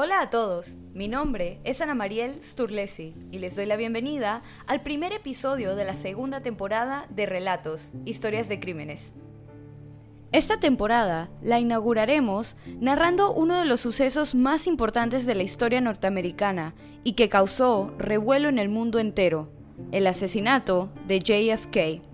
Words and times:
Hola 0.00 0.20
a 0.20 0.30
todos, 0.30 0.76
mi 0.94 1.08
nombre 1.08 1.58
es 1.64 1.80
Ana 1.80 1.92
Mariel 1.92 2.40
Sturlesi 2.40 3.16
y 3.32 3.40
les 3.40 3.56
doy 3.56 3.66
la 3.66 3.74
bienvenida 3.74 4.44
al 4.68 4.80
primer 4.80 5.12
episodio 5.12 5.74
de 5.74 5.84
la 5.84 5.96
segunda 5.96 6.40
temporada 6.40 7.08
de 7.10 7.26
Relatos, 7.26 7.90
Historias 8.04 8.48
de 8.48 8.60
Crímenes. 8.60 9.14
Esta 10.30 10.60
temporada 10.60 11.30
la 11.42 11.58
inauguraremos 11.58 12.56
narrando 12.78 13.32
uno 13.32 13.58
de 13.58 13.64
los 13.64 13.80
sucesos 13.80 14.36
más 14.36 14.68
importantes 14.68 15.26
de 15.26 15.34
la 15.34 15.42
historia 15.42 15.80
norteamericana 15.80 16.76
y 17.02 17.14
que 17.14 17.28
causó 17.28 17.92
revuelo 17.98 18.48
en 18.48 18.60
el 18.60 18.68
mundo 18.68 19.00
entero, 19.00 19.50
el 19.90 20.06
asesinato 20.06 20.90
de 21.08 21.18
JFK. 21.18 22.07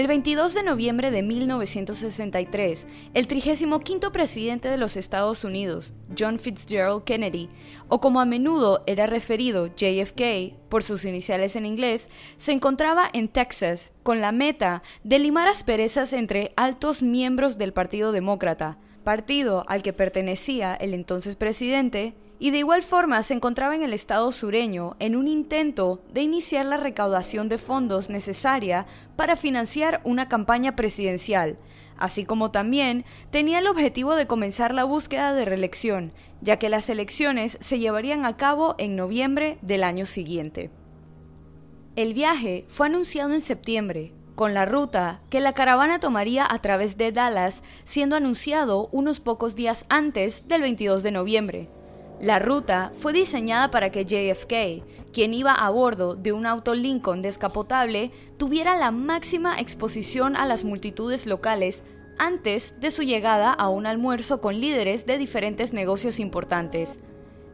El 0.00 0.06
22 0.06 0.54
de 0.54 0.62
noviembre 0.62 1.10
de 1.10 1.22
1963, 1.22 2.86
el 3.12 3.26
35 3.26 4.10
presidente 4.12 4.70
de 4.70 4.78
los 4.78 4.96
Estados 4.96 5.44
Unidos, 5.44 5.92
John 6.18 6.38
Fitzgerald 6.38 7.04
Kennedy, 7.04 7.50
o 7.90 8.00
como 8.00 8.22
a 8.22 8.24
menudo 8.24 8.82
era 8.86 9.06
referido 9.06 9.66
JFK 9.66 10.54
por 10.70 10.82
sus 10.82 11.04
iniciales 11.04 11.54
en 11.54 11.66
inglés, 11.66 12.08
se 12.38 12.52
encontraba 12.52 13.10
en 13.12 13.28
Texas 13.28 13.92
con 14.02 14.22
la 14.22 14.32
meta 14.32 14.82
de 15.04 15.18
limar 15.18 15.48
asperezas 15.48 16.14
entre 16.14 16.54
altos 16.56 17.02
miembros 17.02 17.58
del 17.58 17.74
Partido 17.74 18.10
Demócrata, 18.10 18.78
partido 19.04 19.64
al 19.68 19.82
que 19.82 19.92
pertenecía 19.92 20.74
el 20.74 20.94
entonces 20.94 21.36
presidente, 21.36 22.14
y 22.38 22.50
de 22.50 22.58
igual 22.58 22.82
forma 22.82 23.22
se 23.22 23.34
encontraba 23.34 23.74
en 23.74 23.82
el 23.82 23.92
estado 23.92 24.32
sureño 24.32 24.96
en 24.98 25.14
un 25.14 25.28
intento 25.28 26.02
de 26.12 26.22
iniciar 26.22 26.64
la 26.64 26.78
recaudación 26.78 27.50
de 27.50 27.58
fondos 27.58 28.08
necesaria 28.08 28.86
para 29.14 29.36
financiar 29.36 30.00
una 30.04 30.28
campaña 30.28 30.74
presidencial, 30.74 31.58
así 31.98 32.24
como 32.24 32.50
también 32.50 33.04
tenía 33.30 33.58
el 33.58 33.66
objetivo 33.66 34.14
de 34.14 34.26
comenzar 34.26 34.74
la 34.74 34.84
búsqueda 34.84 35.34
de 35.34 35.44
reelección, 35.44 36.12
ya 36.40 36.58
que 36.58 36.70
las 36.70 36.88
elecciones 36.88 37.58
se 37.60 37.78
llevarían 37.78 38.24
a 38.24 38.38
cabo 38.38 38.74
en 38.78 38.96
noviembre 38.96 39.58
del 39.60 39.84
año 39.84 40.06
siguiente. 40.06 40.70
El 41.94 42.14
viaje 42.14 42.64
fue 42.68 42.86
anunciado 42.86 43.34
en 43.34 43.42
septiembre, 43.42 44.14
con 44.40 44.54
la 44.54 44.64
ruta 44.64 45.20
que 45.28 45.38
la 45.38 45.52
caravana 45.52 46.00
tomaría 46.00 46.46
a 46.48 46.62
través 46.62 46.96
de 46.96 47.12
Dallas, 47.12 47.62
siendo 47.84 48.16
anunciado 48.16 48.88
unos 48.90 49.20
pocos 49.20 49.54
días 49.54 49.84
antes 49.90 50.48
del 50.48 50.62
22 50.62 51.02
de 51.02 51.10
noviembre. 51.10 51.68
La 52.22 52.38
ruta 52.38 52.90
fue 53.00 53.12
diseñada 53.12 53.70
para 53.70 53.90
que 53.90 54.06
JFK, 54.06 55.12
quien 55.12 55.34
iba 55.34 55.52
a 55.52 55.68
bordo 55.68 56.14
de 56.14 56.32
un 56.32 56.46
auto 56.46 56.74
Lincoln 56.74 57.20
descapotable, 57.20 58.12
tuviera 58.38 58.78
la 58.78 58.90
máxima 58.90 59.60
exposición 59.60 60.34
a 60.36 60.46
las 60.46 60.64
multitudes 60.64 61.26
locales 61.26 61.82
antes 62.16 62.80
de 62.80 62.90
su 62.90 63.02
llegada 63.02 63.52
a 63.52 63.68
un 63.68 63.84
almuerzo 63.84 64.40
con 64.40 64.58
líderes 64.58 65.04
de 65.04 65.18
diferentes 65.18 65.74
negocios 65.74 66.18
importantes. 66.18 66.98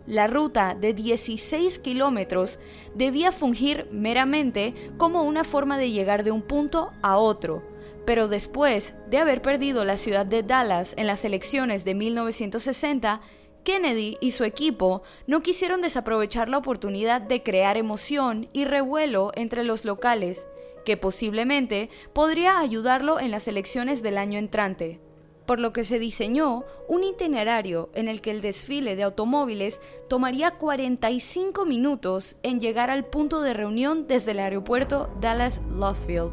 La 0.07 0.29
ruta 0.29 0.77
de 0.79 0.95
16 0.95 1.81
kilómetros 1.81 2.61
debía 2.95 3.33
fungir 3.33 3.89
meramente 3.91 4.73
como 4.99 5.25
una 5.25 5.43
forma 5.43 5.79
de 5.79 5.91
llegar 5.91 6.23
de 6.23 6.31
un 6.31 6.43
punto 6.43 6.93
a 7.03 7.19
otro, 7.19 7.65
pero 8.05 8.29
después 8.29 8.95
de 9.11 9.19
haber 9.19 9.43
perdido 9.43 9.85
la 9.85 9.97
ciudad 9.97 10.25
de 10.25 10.45
Dallas 10.45 10.95
en 10.97 11.09
las 11.09 11.25
elecciones 11.25 11.85
de 11.85 11.95
1960, 11.95 13.21
Kennedy 13.65 14.17
y 14.21 14.31
su 14.31 14.45
equipo 14.45 15.03
no 15.27 15.43
quisieron 15.43 15.83
desaprovechar 15.83 16.49
la 16.49 16.59
oportunidad 16.59 17.21
de 17.21 17.43
crear 17.43 17.77
emoción 17.77 18.49
y 18.53 18.65
revuelo 18.65 19.33
entre 19.35 19.65
los 19.65 19.85
locales, 19.85 20.47
que 20.85 20.97
posiblemente 20.97 21.91
podría 22.13 22.61
ayudarlo 22.61 23.19
en 23.19 23.33
las 23.33 23.49
elecciones 23.49 24.05
del 24.05 24.19
año 24.19 24.39
entrante, 24.39 25.01
por 25.47 25.61
lo 25.61 25.73
que 25.73 25.85
se 25.85 25.99
diseñó 25.99 26.65
un 26.89 27.05
itinerario 27.05 27.91
en 27.95 28.09
el 28.09 28.21
que 28.21 28.31
el 28.31 28.41
desfile 28.41 28.97
de 28.97 29.05
automóviles 29.05 29.81
tomaría 30.09 30.53
45 30.53 31.65
minutos 31.65 32.37
en 32.43 32.61
llegar 32.61 32.91
al 32.91 33.07
punto 33.07 33.41
de 33.41 33.55
reunión 33.55 34.07
desde 34.07 34.33
el 34.33 34.41
aeropuerto 34.41 35.09
Dallas 35.21 35.63
Love 35.71 36.33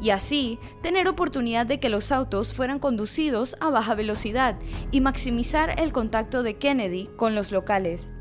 y 0.00 0.10
así 0.10 0.58
tener 0.80 1.08
oportunidad 1.08 1.66
de 1.66 1.80
que 1.80 1.88
los 1.88 2.12
autos 2.12 2.54
fueran 2.54 2.78
conducidos 2.78 3.56
a 3.60 3.70
baja 3.70 3.94
velocidad 3.94 4.56
y 4.90 5.00
maximizar 5.00 5.80
el 5.80 5.92
contacto 5.92 6.42
de 6.42 6.54
Kennedy 6.54 7.08
con 7.16 7.34
los 7.34 7.50
locales. 7.50 8.12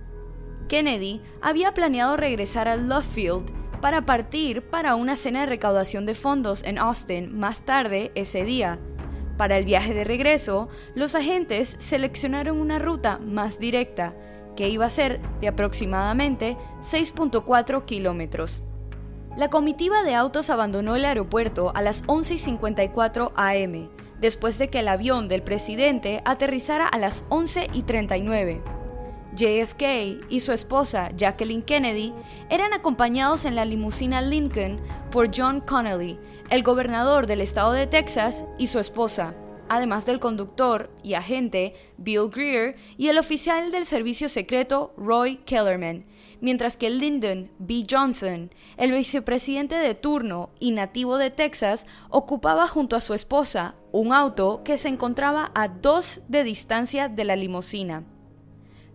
Kennedy 0.68 1.22
había 1.42 1.74
planeado 1.74 2.18
regresar 2.18 2.68
a 2.68 2.76
Love 2.76 3.44
para 3.82 4.06
partir 4.06 4.64
para 4.64 4.96
una 4.96 5.16
cena 5.16 5.42
de 5.42 5.46
recaudación 5.46 6.06
de 6.06 6.14
fondos 6.14 6.64
en 6.64 6.78
Austin 6.78 7.38
más 7.38 7.62
tarde 7.62 8.12
ese 8.16 8.44
día. 8.44 8.80
Para 9.38 9.58
el 9.58 9.66
viaje 9.66 9.94
de 9.94 10.04
regreso, 10.04 10.68
los 10.96 11.14
agentes 11.14 11.76
seleccionaron 11.80 12.60
una 12.60 12.80
ruta 12.80 13.20
más 13.20 13.60
directa, 13.60 14.16
que 14.56 14.70
iba 14.70 14.86
a 14.86 14.90
ser 14.90 15.22
de 15.40 15.48
aproximadamente 15.48 16.58
6.4 16.82 17.86
kilómetros. 17.86 18.64
La 19.38 19.52
comitiva 19.52 20.02
de 20.04 20.16
autos 20.16 20.50
abandonó 20.50 20.96
el 20.96 21.06
aeropuerto 21.06 21.72
a 21.76 21.84
las 21.84 22.04
11.54 22.08 23.32
am, 23.36 23.90
después 24.20 24.58
de 24.58 24.70
que 24.70 24.80
el 24.80 24.88
avión 24.88 25.28
del 25.28 25.44
presidente 25.44 26.24
aterrizara 26.26 26.88
a 26.88 26.98
las 26.98 27.24
11.39. 27.30 28.77
JFK 29.38 30.26
y 30.30 30.40
su 30.40 30.52
esposa 30.52 31.12
Jacqueline 31.16 31.62
Kennedy 31.62 32.12
eran 32.50 32.74
acompañados 32.74 33.46
en 33.46 33.56
la 33.56 33.66
limusina 33.66 34.22
Lincoln 34.22 34.82
por 35.12 35.30
John 35.34 35.62
Connolly, 35.62 36.18
el 36.50 36.64
gobernador 36.64 37.28
del 37.28 37.42
estado 37.42 37.72
de 37.72 37.86
Texas, 37.86 38.46
y 38.58 38.68
su 38.68 38.80
esposa, 38.80 39.36
además 39.70 40.06
del 40.08 40.20
conductor 40.20 40.90
y 41.04 41.14
agente 41.14 41.76
Bill 41.98 42.30
Greer 42.30 42.76
y 42.98 43.10
el 43.10 43.20
oficial 43.20 43.72
del 43.72 43.86
servicio 43.86 44.28
secreto 44.28 44.94
Roy 44.98 45.38
Kellerman, 45.46 46.06
mientras 46.42 46.76
que 46.76 46.90
Lyndon 46.90 47.52
B. 47.60 47.84
Johnson, 47.90 48.52
el 48.78 48.92
vicepresidente 48.92 49.76
de 49.76 49.94
turno 49.94 50.50
y 50.60 50.72
nativo 50.72 51.18
de 51.18 51.30
Texas, 51.30 51.86
ocupaba 52.10 52.68
junto 52.68 52.96
a 52.96 53.02
su 53.02 53.14
esposa 53.14 53.76
un 53.92 54.14
auto 54.14 54.64
que 54.64 54.78
se 54.78 54.90
encontraba 54.90 55.52
a 55.54 55.68
dos 55.68 56.22
de 56.28 56.44
distancia 56.44 57.08
de 57.08 57.24
la 57.24 57.36
limusina. 57.36 58.04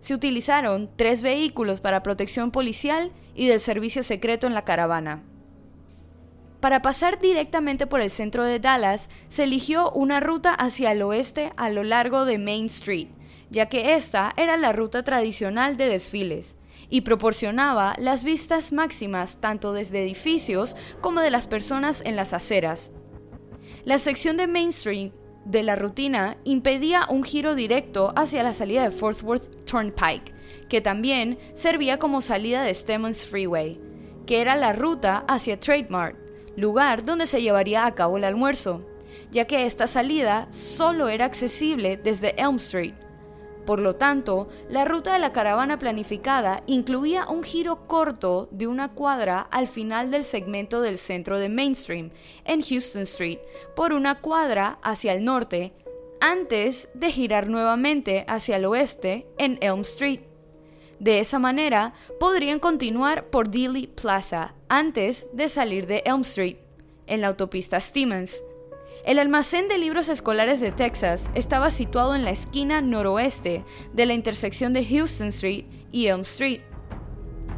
Se 0.03 0.13
utilizaron 0.13 0.89
tres 0.97 1.21
vehículos 1.21 1.79
para 1.79 2.03
protección 2.03 2.51
policial 2.51 3.13
y 3.35 3.47
del 3.47 3.61
servicio 3.61 4.03
secreto 4.03 4.47
en 4.47 4.53
la 4.53 4.65
caravana. 4.65 5.23
Para 6.59 6.81
pasar 6.81 7.21
directamente 7.21 7.87
por 7.87 8.01
el 8.01 8.09
centro 8.09 8.43
de 8.43 8.59
Dallas, 8.59 9.09
se 9.29 9.43
eligió 9.43 9.91
una 9.91 10.19
ruta 10.19 10.53
hacia 10.53 10.91
el 10.91 11.03
oeste 11.03 11.53
a 11.55 11.69
lo 11.69 11.85
largo 11.85 12.25
de 12.25 12.37
Main 12.37 12.65
Street, 12.65 13.07
ya 13.49 13.69
que 13.69 13.95
esta 13.95 14.33
era 14.35 14.57
la 14.57 14.73
ruta 14.73 15.03
tradicional 15.03 15.77
de 15.77 15.87
desfiles 15.87 16.57
y 16.89 17.01
proporcionaba 17.01 17.95
las 17.97 18.25
vistas 18.25 18.73
máximas 18.73 19.37
tanto 19.39 19.71
desde 19.71 20.03
edificios 20.03 20.75
como 20.99 21.21
de 21.21 21.31
las 21.31 21.47
personas 21.47 22.01
en 22.03 22.17
las 22.17 22.33
aceras. 22.33 22.91
La 23.85 23.99
sección 23.99 24.35
de 24.35 24.47
Main 24.47 24.71
Street 24.71 25.13
de 25.45 25.63
la 25.63 25.75
rutina 25.75 26.37
impedía 26.43 27.05
un 27.09 27.23
giro 27.23 27.55
directo 27.55 28.13
hacia 28.15 28.43
la 28.43 28.53
salida 28.53 28.83
de 28.83 28.91
Fort 28.91 29.21
Worth 29.23 29.65
Turnpike, 29.65 30.33
que 30.69 30.81
también 30.81 31.37
servía 31.53 31.99
como 31.99 32.21
salida 32.21 32.63
de 32.63 32.73
Stemmons 32.73 33.25
Freeway, 33.25 33.79
que 34.25 34.41
era 34.41 34.55
la 34.55 34.73
ruta 34.73 35.25
hacia 35.27 35.59
Trademark, 35.59 36.15
lugar 36.55 37.03
donde 37.03 37.25
se 37.25 37.41
llevaría 37.41 37.85
a 37.85 37.93
cabo 37.95 38.17
el 38.17 38.23
almuerzo, 38.23 38.87
ya 39.31 39.45
que 39.45 39.65
esta 39.65 39.87
salida 39.87 40.47
solo 40.51 41.09
era 41.09 41.25
accesible 41.25 41.97
desde 41.97 42.39
Elm 42.41 42.55
Street, 42.55 42.93
por 43.65 43.79
lo 43.79 43.95
tanto, 43.95 44.49
la 44.69 44.85
ruta 44.85 45.13
de 45.13 45.19
la 45.19 45.31
caravana 45.31 45.79
planificada 45.79 46.63
incluía 46.67 47.27
un 47.27 47.43
giro 47.43 47.87
corto 47.87 48.49
de 48.51 48.67
una 48.67 48.93
cuadra 48.93 49.47
al 49.51 49.67
final 49.67 50.11
del 50.11 50.25
segmento 50.25 50.81
del 50.81 50.97
centro 50.97 51.39
de 51.39 51.49
Mainstream, 51.49 52.11
en 52.45 52.61
Houston 52.61 53.03
Street, 53.03 53.39
por 53.75 53.93
una 53.93 54.19
cuadra 54.19 54.79
hacia 54.81 55.13
el 55.13 55.23
norte, 55.23 55.73
antes 56.19 56.89
de 56.93 57.11
girar 57.11 57.47
nuevamente 57.47 58.25
hacia 58.27 58.57
el 58.57 58.65
oeste 58.65 59.27
en 59.37 59.57
Elm 59.61 59.81
Street. 59.81 60.21
De 60.99 61.19
esa 61.19 61.39
manera, 61.39 61.93
podrían 62.19 62.59
continuar 62.59 63.25
por 63.25 63.49
Dealey 63.49 63.87
Plaza 63.87 64.55
antes 64.69 65.27
de 65.33 65.49
salir 65.49 65.85
de 65.85 66.01
Elm 66.05 66.21
Street, 66.21 66.57
en 67.07 67.21
la 67.21 67.27
autopista 67.27 67.79
Stevens, 67.79 68.41
el 69.05 69.19
almacén 69.19 69.67
de 69.67 69.77
libros 69.77 70.07
escolares 70.07 70.61
de 70.61 70.71
Texas 70.71 71.29
estaba 71.35 71.69
situado 71.71 72.15
en 72.15 72.23
la 72.23 72.31
esquina 72.31 72.79
noroeste 72.79 73.65
de 73.91 74.05
la 74.05 74.13
intersección 74.13 74.71
de 74.71 74.85
Houston 74.85 75.27
Street 75.27 75.65
y 75.91 76.07
Elm 76.07 76.21
Street. 76.21 76.61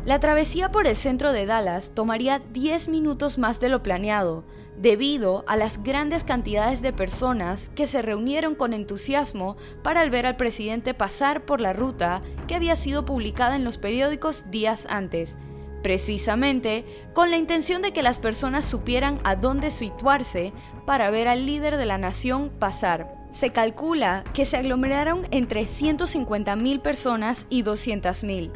La 0.06 0.20
travesía 0.20 0.72
por 0.72 0.88
el 0.88 0.96
centro 0.96 1.32
de 1.32 1.46
Dallas 1.46 1.92
tomaría 1.94 2.40
10 2.40 2.90
minutos 2.90 3.38
más 3.38 3.60
de 3.60 3.70
lo 3.70 3.84
planeado, 3.84 4.44
debido 4.78 5.44
a 5.48 5.56
las 5.56 5.84
grandes 5.84 6.24
cantidades 6.24 6.82
de 6.82 6.94
personas 6.94 7.70
que 7.70 7.88
se 7.88 8.02
reunieron 8.02 8.56
con 8.56 8.74
entusiasmo 8.74 9.56
para 9.84 10.08
ver 10.10 10.26
al 10.26 10.38
presidente 10.38 10.94
pasar 10.96 11.46
por 11.46 11.62
la 11.62 11.74
ruta 11.74 12.22
que 12.48 12.56
había 12.56 12.76
sido 12.76 13.06
publicada 13.06 13.56
en 13.56 13.64
los 13.64 13.78
periódicos 13.78 14.50
días 14.52 14.88
antes, 14.90 15.38
precisamente 15.86 16.84
con 17.14 17.30
la 17.30 17.38
intención 17.38 17.84
de 17.84 17.94
que 17.94 18.02
las 18.02 18.18
personas 18.18 18.66
supieran 18.66 19.20
a 19.24 19.36
dónde 19.36 19.70
situarse 19.70 20.52
para 20.88 21.12
ver 21.12 21.28
al 21.28 21.46
líder 21.46 21.78
de 21.78 21.86
la 21.86 22.00
nación 22.00 22.50
pasar, 22.50 23.14
Se 23.34 23.52
calcula 23.52 24.24
que 24.34 24.46
se 24.46 24.58
aglomeraron 24.58 25.28
entre 25.30 25.62
150.000 25.62 26.82
personas 26.82 27.46
y 27.52 27.62
200.000. 27.62 28.50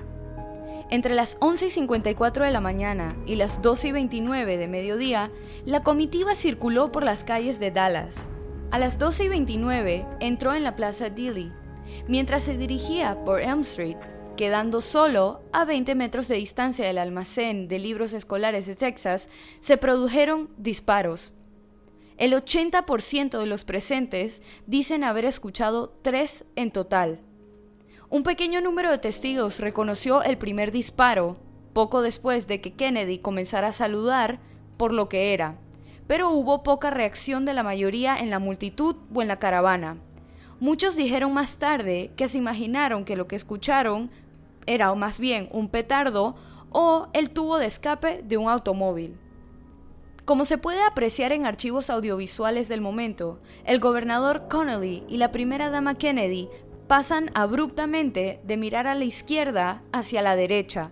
Entre 0.90 1.14
las 1.14 1.38
11 1.40 1.68
y 1.68 1.70
54 1.70 2.46
de 2.46 2.52
la 2.52 2.62
mañana 2.62 3.16
y 3.28 3.36
las 3.36 3.62
12 3.62 3.90
y 3.90 3.92
29 3.92 4.58
de 4.58 4.68
mediodía, 4.68 5.30
la 5.66 5.84
comitiva 5.84 6.34
circuló 6.34 6.92
por 6.92 7.04
las 7.04 7.24
calles 7.24 7.60
de 7.60 7.70
Dallas. 7.70 8.28
A 8.72 8.80
las 8.80 8.98
12 8.98 9.26
y 9.26 9.28
29 9.28 10.08
entró 10.20 10.56
en 10.56 10.64
la 10.64 10.76
Plaza 10.76 11.12
Dilly. 11.12 11.52
Mientras 12.08 12.42
se 12.42 12.58
dirigía 12.58 13.24
por 13.24 13.40
Elm 13.40 13.62
Street, 13.62 13.98
quedando 14.40 14.80
solo 14.80 15.42
a 15.52 15.66
20 15.66 15.96
metros 15.96 16.30
de 16.30 16.36
distancia 16.36 16.86
del 16.86 16.98
almacén 16.98 17.68
de 17.68 17.78
libros 17.78 18.14
escolares 18.14 18.68
de 18.68 18.76
Texas, 18.76 19.28
se 19.60 19.76
produjeron 19.76 20.50
disparos. 20.56 21.34
El 22.16 22.32
80% 22.32 23.38
de 23.38 23.46
los 23.46 23.66
presentes 23.66 24.42
dicen 24.66 25.04
haber 25.04 25.26
escuchado 25.26 25.90
tres 26.02 26.46
en 26.56 26.72
total. 26.72 27.20
Un 28.10 28.24
pequeño 28.24 28.62
número 28.62 28.92
de 28.92 29.00
testigos 29.00 29.60
reconoció 29.60 30.24
el 30.24 30.38
primer 30.38 30.72
disparo 30.72 31.36
poco 31.74 32.02
después 32.02 32.48
de 32.48 32.62
que 32.62 32.72
Kennedy 32.72 33.18
comenzara 33.18 33.68
a 33.68 33.74
saludar 33.74 34.40
por 34.78 34.94
lo 34.94 35.10
que 35.10 35.34
era, 35.34 35.58
pero 36.08 36.30
hubo 36.30 36.64
poca 36.64 36.92
reacción 36.92 37.44
de 37.44 37.54
la 37.54 37.64
mayoría 37.64 38.16
en 38.16 38.30
la 38.30 38.40
multitud 38.40 38.96
o 39.14 39.22
en 39.22 39.28
la 39.28 39.38
caravana. 39.38 39.98
Muchos 40.62 40.96
dijeron 40.96 41.34
más 41.34 41.58
tarde 41.58 42.12
que 42.16 42.30
se 42.30 42.38
imaginaron 42.38 43.04
que 43.04 43.18
lo 43.18 43.28
que 43.28 43.36
escucharon 43.36 44.10
era 44.70 44.94
más 44.94 45.20
bien 45.20 45.50
un 45.52 45.68
petardo 45.68 46.36
o 46.70 47.08
el 47.14 47.32
tubo 47.32 47.58
de 47.58 47.66
escape 47.66 48.22
de 48.24 48.38
un 48.38 48.48
automóvil. 48.48 49.18
Como 50.26 50.46
se 50.46 50.60
puede 50.60 50.84
apreciar 50.84 51.32
en 51.32 51.48
archivos 51.48 51.90
audiovisuales 51.90 52.70
del 52.70 52.82
momento, 52.82 53.40
el 53.66 53.80
gobernador 53.80 54.48
Connolly 54.48 55.04
y 55.10 55.18
la 55.18 55.32
primera 55.32 55.72
dama 55.72 55.96
Kennedy 55.96 56.50
pasan 56.88 57.32
abruptamente 57.34 58.40
de 58.44 58.58
mirar 58.58 58.86
a 58.86 58.94
la 58.94 59.06
izquierda 59.06 59.82
hacia 59.92 60.22
la 60.22 60.36
derecha. 60.36 60.92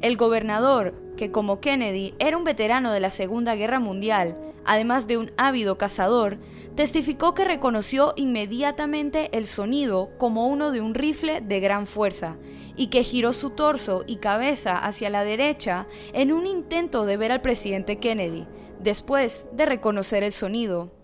El 0.00 0.16
gobernador, 0.16 0.94
que 1.16 1.32
como 1.32 1.60
Kennedy 1.60 2.14
era 2.20 2.36
un 2.36 2.44
veterano 2.44 2.92
de 2.92 3.00
la 3.00 3.10
Segunda 3.10 3.56
Guerra 3.56 3.80
Mundial, 3.80 4.38
además 4.64 5.08
de 5.08 5.16
un 5.16 5.32
ávido 5.36 5.76
cazador, 5.76 6.38
testificó 6.76 7.34
que 7.34 7.44
reconoció 7.44 8.12
inmediatamente 8.16 9.36
el 9.36 9.46
sonido 9.46 10.10
como 10.18 10.46
uno 10.46 10.70
de 10.70 10.80
un 10.80 10.94
rifle 10.94 11.40
de 11.40 11.58
gran 11.58 11.88
fuerza 11.88 12.36
y 12.76 12.86
que 12.88 13.02
giró 13.02 13.32
su 13.32 13.50
torso 13.50 14.04
y 14.06 14.16
cabeza 14.16 14.78
hacia 14.78 15.10
la 15.10 15.24
derecha 15.24 15.88
en 16.12 16.32
un 16.32 16.46
intento 16.46 17.04
de 17.04 17.16
ver 17.16 17.32
al 17.32 17.40
presidente 17.40 17.98
Kennedy, 17.98 18.46
después 18.78 19.48
de 19.52 19.66
reconocer 19.66 20.22
el 20.22 20.30
sonido. 20.30 20.97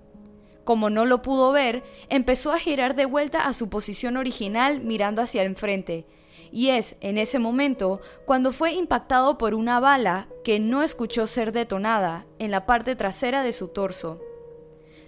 Como 0.65 0.91
no 0.91 1.05
lo 1.05 1.23
pudo 1.23 1.53
ver, 1.53 1.83
empezó 2.09 2.53
a 2.53 2.59
girar 2.59 2.97
de 2.97 3.07
vuelta 3.07 3.47
a 3.47 3.53
su 3.53 3.69
posición 3.69 4.17
original 4.17 4.81
mirando 4.81 5.23
hacia 5.23 5.43
el 5.43 5.55
frente, 5.57 6.07
y 6.51 6.71
es 6.71 6.97
en 7.01 7.19
ese 7.19 7.39
momento 7.39 8.01
cuando 8.25 8.53
fue 8.53 8.73
impactado 8.73 9.39
por 9.39 9.55
una 9.55 9.81
bala 9.81 10.29
que 10.43 10.61
no 10.61 10.83
escuchó 10.83 11.27
ser 11.27 11.53
detonada 11.53 12.27
en 12.39 12.51
la 12.51 12.65
parte 12.65 12.97
trasera 12.97 13.43
de 13.43 13.53
su 13.53 13.69
torso. 13.69 14.21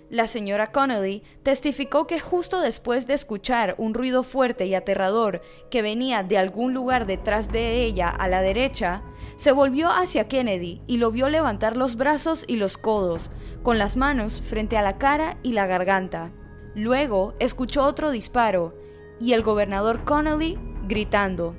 La 0.08 0.28
señora 0.28 0.68
Connolly 0.68 1.24
testificó 1.42 2.06
que 2.06 2.20
justo 2.20 2.60
después 2.60 3.08
de 3.08 3.14
escuchar 3.14 3.74
un 3.76 3.92
ruido 3.92 4.22
fuerte 4.22 4.66
y 4.66 4.74
aterrador 4.74 5.42
que 5.68 5.82
venía 5.82 6.22
de 6.22 6.38
algún 6.38 6.74
lugar 6.74 7.06
detrás 7.06 7.50
de 7.50 7.82
ella 7.82 8.08
a 8.08 8.28
la 8.28 8.40
derecha, 8.40 9.02
se 9.34 9.50
volvió 9.50 9.90
hacia 9.90 10.28
Kennedy 10.28 10.80
y 10.86 10.98
lo 10.98 11.10
vio 11.10 11.28
levantar 11.28 11.76
los 11.76 11.96
brazos 11.96 12.44
y 12.46 12.56
los 12.56 12.78
codos, 12.78 13.30
con 13.64 13.78
las 13.78 13.96
manos 13.96 14.40
frente 14.40 14.76
a 14.76 14.82
la 14.82 14.96
cara 14.96 15.38
y 15.42 15.52
la 15.52 15.66
garganta. 15.66 16.30
Luego 16.76 17.34
escuchó 17.40 17.82
otro 17.82 18.12
disparo 18.12 18.76
y 19.18 19.32
el 19.32 19.42
gobernador 19.42 20.04
Connolly 20.04 20.56
gritando. 20.86 21.56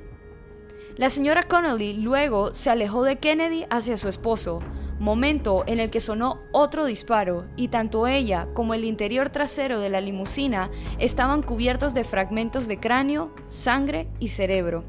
La 0.96 1.10
señora 1.10 1.44
Connolly 1.44 1.94
luego 1.94 2.54
se 2.54 2.70
alejó 2.70 3.04
de 3.04 3.18
Kennedy 3.18 3.66
hacia 3.70 3.98
su 3.98 4.08
esposo, 4.08 4.62
momento 5.00 5.64
en 5.68 5.80
el 5.80 5.90
que 5.90 6.00
sonó 6.00 6.40
otro 6.52 6.86
disparo 6.86 7.46
y 7.56 7.68
tanto 7.68 8.08
ella 8.08 8.48
como 8.54 8.74
el 8.74 8.84
interior 8.84 9.30
trasero 9.30 9.80
de 9.80 9.90
la 9.90 10.02
limusina 10.02 10.70
estaban 11.00 11.44
cubiertos 11.44 11.94
de 11.94 12.04
fragmentos 12.04 12.68
de 12.68 12.80
cráneo, 12.80 13.32
sangre 13.50 14.08
y 14.20 14.30
cerebro. 14.30 14.84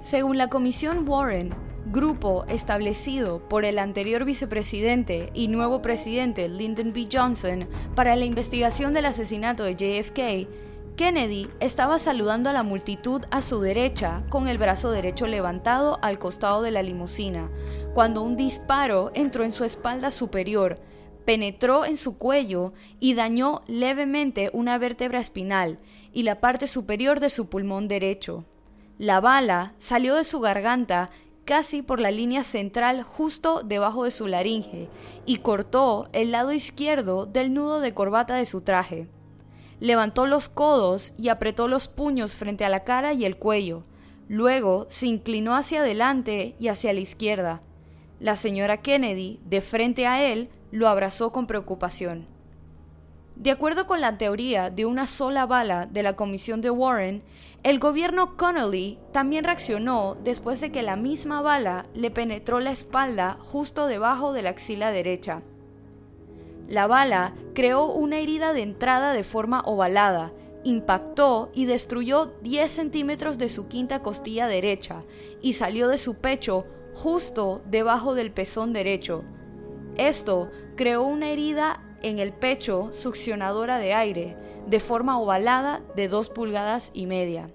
Según 0.00 0.38
la 0.38 0.48
comisión 0.48 1.08
Warren, 1.08 1.54
grupo 1.86 2.44
establecido 2.48 3.48
por 3.48 3.64
el 3.64 3.78
anterior 3.78 4.24
vicepresidente 4.24 5.30
y 5.34 5.48
nuevo 5.48 5.82
presidente 5.82 6.48
Lyndon 6.48 6.92
B. 6.92 7.08
Johnson 7.10 7.68
para 7.94 8.16
la 8.16 8.24
investigación 8.24 8.94
del 8.94 9.06
asesinato 9.06 9.64
de 9.64 9.74
JFK, 9.74 10.48
Kennedy 10.96 11.48
estaba 11.60 11.98
saludando 11.98 12.50
a 12.50 12.52
la 12.52 12.62
multitud 12.62 13.22
a 13.30 13.40
su 13.40 13.60
derecha 13.60 14.22
con 14.28 14.48
el 14.48 14.58
brazo 14.58 14.90
derecho 14.90 15.26
levantado 15.26 15.98
al 16.02 16.18
costado 16.18 16.60
de 16.60 16.70
la 16.70 16.82
limusina, 16.82 17.48
cuando 17.94 18.22
un 18.22 18.36
disparo 18.36 19.10
entró 19.14 19.44
en 19.44 19.52
su 19.52 19.64
espalda 19.64 20.10
superior, 20.10 20.80
penetró 21.24 21.84
en 21.84 21.96
su 21.96 22.18
cuello 22.18 22.72
y 22.98 23.14
dañó 23.14 23.62
levemente 23.66 24.50
una 24.52 24.78
vértebra 24.78 25.20
espinal 25.20 25.78
y 26.12 26.22
la 26.22 26.40
parte 26.40 26.66
superior 26.66 27.20
de 27.20 27.30
su 27.30 27.48
pulmón 27.48 27.88
derecho. 27.88 28.44
La 28.98 29.20
bala 29.20 29.74
salió 29.78 30.14
de 30.14 30.24
su 30.24 30.40
garganta 30.40 31.10
casi 31.44 31.82
por 31.82 32.00
la 32.00 32.10
línea 32.10 32.44
central 32.44 33.02
justo 33.02 33.62
debajo 33.64 34.04
de 34.04 34.10
su 34.10 34.28
laringe 34.28 34.88
y 35.26 35.38
cortó 35.38 36.08
el 36.12 36.30
lado 36.30 36.52
izquierdo 36.52 37.26
del 37.26 37.52
nudo 37.52 37.80
de 37.80 37.92
corbata 37.92 38.36
de 38.36 38.46
su 38.46 38.60
traje. 38.60 39.08
Levantó 39.80 40.26
los 40.26 40.48
codos 40.48 41.12
y 41.16 41.28
apretó 41.28 41.66
los 41.66 41.88
puños 41.88 42.34
frente 42.34 42.64
a 42.64 42.68
la 42.68 42.84
cara 42.84 43.14
y 43.14 43.24
el 43.24 43.36
cuello. 43.36 43.82
Luego 44.28 44.86
se 44.90 45.06
inclinó 45.06 45.56
hacia 45.56 45.80
adelante 45.80 46.54
y 46.60 46.68
hacia 46.68 46.92
la 46.92 47.00
izquierda. 47.00 47.62
La 48.20 48.36
señora 48.36 48.82
Kennedy, 48.82 49.40
de 49.46 49.62
frente 49.62 50.06
a 50.06 50.22
él, 50.22 50.50
lo 50.70 50.88
abrazó 50.88 51.32
con 51.32 51.46
preocupación. 51.46 52.26
De 53.34 53.50
acuerdo 53.50 53.86
con 53.86 54.02
la 54.02 54.18
teoría 54.18 54.68
de 54.68 54.84
una 54.84 55.06
sola 55.06 55.46
bala 55.46 55.86
de 55.86 56.02
la 56.02 56.16
comisión 56.16 56.60
de 56.60 56.68
Warren, 56.68 57.22
el 57.62 57.78
gobierno 57.78 58.36
Connolly 58.36 58.98
también 59.12 59.44
reaccionó 59.44 60.18
después 60.22 60.60
de 60.60 60.70
que 60.70 60.82
la 60.82 60.96
misma 60.96 61.40
bala 61.40 61.86
le 61.94 62.10
penetró 62.10 62.60
la 62.60 62.72
espalda 62.72 63.38
justo 63.40 63.86
debajo 63.86 64.34
de 64.34 64.42
la 64.42 64.50
axila 64.50 64.90
derecha. 64.90 65.40
La 66.68 66.86
bala 66.86 67.32
creó 67.54 67.86
una 67.86 68.18
herida 68.18 68.52
de 68.52 68.60
entrada 68.60 69.14
de 69.14 69.24
forma 69.24 69.62
ovalada, 69.64 70.30
impactó 70.62 71.50
y 71.54 71.64
destruyó 71.64 72.34
10 72.42 72.70
centímetros 72.70 73.38
de 73.38 73.48
su 73.48 73.66
quinta 73.66 74.02
costilla 74.02 74.46
derecha 74.46 75.00
y 75.40 75.54
salió 75.54 75.88
de 75.88 75.96
su 75.96 76.16
pecho 76.16 76.66
justo 77.02 77.62
debajo 77.64 78.14
del 78.14 78.30
pezón 78.30 78.74
derecho. 78.74 79.24
Esto 79.96 80.50
creó 80.76 81.02
una 81.02 81.30
herida 81.30 81.82
en 82.02 82.18
el 82.18 82.34
pecho 82.34 82.92
succionadora 82.92 83.78
de 83.78 83.94
aire, 83.94 84.36
de 84.66 84.80
forma 84.80 85.18
ovalada 85.18 85.80
de 85.96 86.08
2 86.08 86.28
pulgadas 86.28 86.90
y 86.92 87.06
media. 87.06 87.50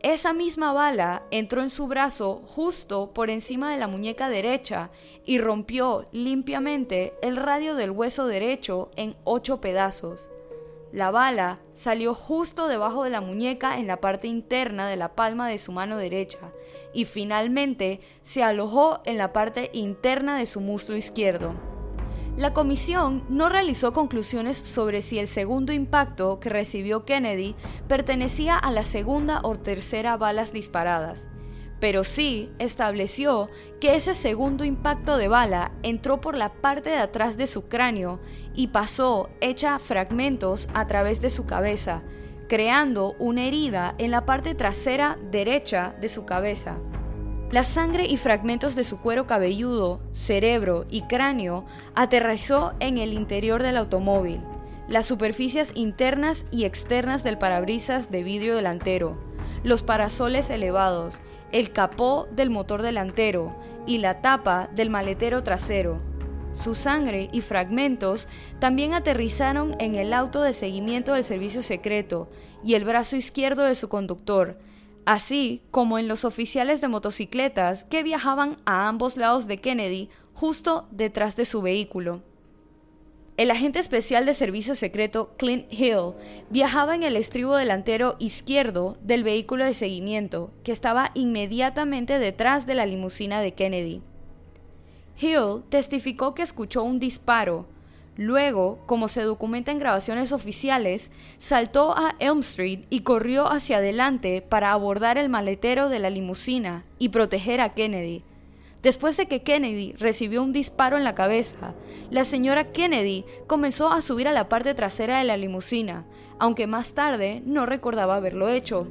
Esa 0.00 0.32
misma 0.32 0.72
bala 0.72 1.22
entró 1.30 1.62
en 1.62 1.70
su 1.70 1.86
brazo 1.86 2.42
justo 2.48 3.14
por 3.14 3.30
encima 3.30 3.70
de 3.70 3.78
la 3.78 3.86
muñeca 3.86 4.28
derecha 4.28 4.90
y 5.24 5.38
rompió 5.38 6.08
limpiamente 6.10 7.14
el 7.22 7.36
radio 7.36 7.76
del 7.76 7.92
hueso 7.92 8.26
derecho 8.26 8.90
en 8.96 9.14
ocho 9.22 9.60
pedazos. 9.60 10.28
La 10.90 11.12
bala 11.12 11.60
salió 11.74 12.12
justo 12.12 12.66
debajo 12.66 13.04
de 13.04 13.10
la 13.10 13.20
muñeca 13.20 13.78
en 13.78 13.86
la 13.86 14.00
parte 14.00 14.26
interna 14.26 14.88
de 14.88 14.96
la 14.96 15.14
palma 15.14 15.48
de 15.48 15.58
su 15.58 15.70
mano 15.70 15.96
derecha 15.96 16.52
y 16.94 17.04
finalmente 17.04 18.00
se 18.22 18.42
alojó 18.42 19.00
en 19.04 19.18
la 19.18 19.32
parte 19.32 19.70
interna 19.72 20.38
de 20.38 20.46
su 20.46 20.60
muslo 20.60 20.96
izquierdo. 20.96 21.54
La 22.36 22.52
comisión 22.52 23.24
no 23.28 23.48
realizó 23.48 23.92
conclusiones 23.92 24.56
sobre 24.56 25.02
si 25.02 25.20
el 25.20 25.28
segundo 25.28 25.72
impacto 25.72 26.40
que 26.40 26.48
recibió 26.48 27.04
Kennedy 27.04 27.54
pertenecía 27.86 28.58
a 28.58 28.72
la 28.72 28.82
segunda 28.82 29.40
o 29.44 29.54
tercera 29.54 30.16
balas 30.16 30.52
disparadas, 30.52 31.28
pero 31.78 32.02
sí 32.02 32.50
estableció 32.58 33.50
que 33.80 33.94
ese 33.94 34.14
segundo 34.14 34.64
impacto 34.64 35.16
de 35.16 35.28
bala 35.28 35.72
entró 35.84 36.20
por 36.20 36.36
la 36.36 36.52
parte 36.54 36.90
de 36.90 36.96
atrás 36.96 37.36
de 37.36 37.46
su 37.46 37.68
cráneo 37.68 38.18
y 38.52 38.68
pasó 38.68 39.30
hecha 39.40 39.78
fragmentos 39.78 40.68
a 40.74 40.88
través 40.88 41.20
de 41.20 41.30
su 41.30 41.46
cabeza, 41.46 42.02
creando 42.48 43.14
una 43.18 43.44
herida 43.44 43.94
en 43.98 44.10
la 44.10 44.24
parte 44.26 44.54
trasera 44.54 45.18
derecha 45.30 45.94
de 46.00 46.08
su 46.08 46.24
cabeza. 46.24 46.76
La 47.50 47.62
sangre 47.62 48.06
y 48.06 48.16
fragmentos 48.16 48.74
de 48.74 48.84
su 48.84 48.98
cuero 48.98 49.26
cabelludo, 49.26 50.00
cerebro 50.12 50.86
y 50.90 51.02
cráneo 51.02 51.64
aterrizó 51.94 52.74
en 52.80 52.98
el 52.98 53.12
interior 53.12 53.62
del 53.62 53.76
automóvil, 53.76 54.40
las 54.88 55.06
superficies 55.06 55.72
internas 55.74 56.46
y 56.50 56.64
externas 56.64 57.22
del 57.22 57.38
parabrisas 57.38 58.10
de 58.10 58.22
vidrio 58.22 58.56
delantero, 58.56 59.16
los 59.62 59.82
parasoles 59.82 60.50
elevados, 60.50 61.20
el 61.52 61.70
capó 61.70 62.26
del 62.32 62.50
motor 62.50 62.82
delantero 62.82 63.54
y 63.86 63.98
la 63.98 64.20
tapa 64.20 64.68
del 64.74 64.90
maletero 64.90 65.42
trasero. 65.42 66.00
Su 66.54 66.74
sangre 66.74 67.28
y 67.32 67.40
fragmentos 67.40 68.28
también 68.60 68.94
aterrizaron 68.94 69.74
en 69.80 69.96
el 69.96 70.12
auto 70.12 70.40
de 70.42 70.52
seguimiento 70.52 71.14
del 71.14 71.24
servicio 71.24 71.62
secreto 71.62 72.28
y 72.64 72.74
el 72.74 72.84
brazo 72.84 73.16
izquierdo 73.16 73.62
de 73.64 73.74
su 73.74 73.88
conductor, 73.88 74.58
así 75.04 75.62
como 75.70 75.98
en 75.98 76.08
los 76.08 76.24
oficiales 76.24 76.80
de 76.80 76.88
motocicletas 76.88 77.84
que 77.84 78.02
viajaban 78.02 78.58
a 78.64 78.88
ambos 78.88 79.16
lados 79.16 79.46
de 79.46 79.60
Kennedy 79.60 80.08
justo 80.32 80.88
detrás 80.90 81.36
de 81.36 81.44
su 81.44 81.60
vehículo. 81.60 82.22
El 83.36 83.50
agente 83.50 83.80
especial 83.80 84.26
de 84.26 84.34
servicio 84.34 84.76
secreto 84.76 85.34
Clint 85.36 85.66
Hill 85.72 86.12
viajaba 86.50 86.94
en 86.94 87.02
el 87.02 87.16
estribo 87.16 87.56
delantero 87.56 88.14
izquierdo 88.20 88.96
del 89.02 89.24
vehículo 89.24 89.64
de 89.64 89.74
seguimiento, 89.74 90.52
que 90.62 90.70
estaba 90.70 91.10
inmediatamente 91.14 92.20
detrás 92.20 92.64
de 92.64 92.74
la 92.76 92.86
limusina 92.86 93.40
de 93.40 93.52
Kennedy. 93.52 94.02
Hill 95.20 95.62
testificó 95.68 96.34
que 96.34 96.42
escuchó 96.42 96.82
un 96.82 96.98
disparo. 96.98 97.66
Luego, 98.16 98.78
como 98.86 99.08
se 99.08 99.22
documenta 99.22 99.72
en 99.72 99.78
grabaciones 99.78 100.32
oficiales, 100.32 101.10
saltó 101.38 101.96
a 101.96 102.14
Elm 102.20 102.40
Street 102.40 102.84
y 102.90 103.00
corrió 103.00 103.50
hacia 103.50 103.78
adelante 103.78 104.40
para 104.40 104.72
abordar 104.72 105.18
el 105.18 105.28
maletero 105.28 105.88
de 105.88 105.98
la 105.98 106.10
limusina 106.10 106.84
y 106.98 107.08
proteger 107.08 107.60
a 107.60 107.74
Kennedy, 107.74 108.22
Después 108.84 109.16
de 109.16 109.24
que 109.28 109.42
Kennedy 109.42 109.94
recibió 109.94 110.42
un 110.42 110.52
disparo 110.52 110.98
en 110.98 111.04
la 111.04 111.14
cabeza, 111.14 111.72
la 112.10 112.26
señora 112.26 112.70
Kennedy 112.70 113.24
comenzó 113.46 113.90
a 113.90 114.02
subir 114.02 114.28
a 114.28 114.32
la 114.32 114.50
parte 114.50 114.74
trasera 114.74 115.18
de 115.18 115.24
la 115.24 115.38
limusina, 115.38 116.04
aunque 116.38 116.66
más 116.66 116.92
tarde 116.92 117.42
no 117.46 117.64
recordaba 117.64 118.16
haberlo 118.16 118.50
hecho. 118.50 118.86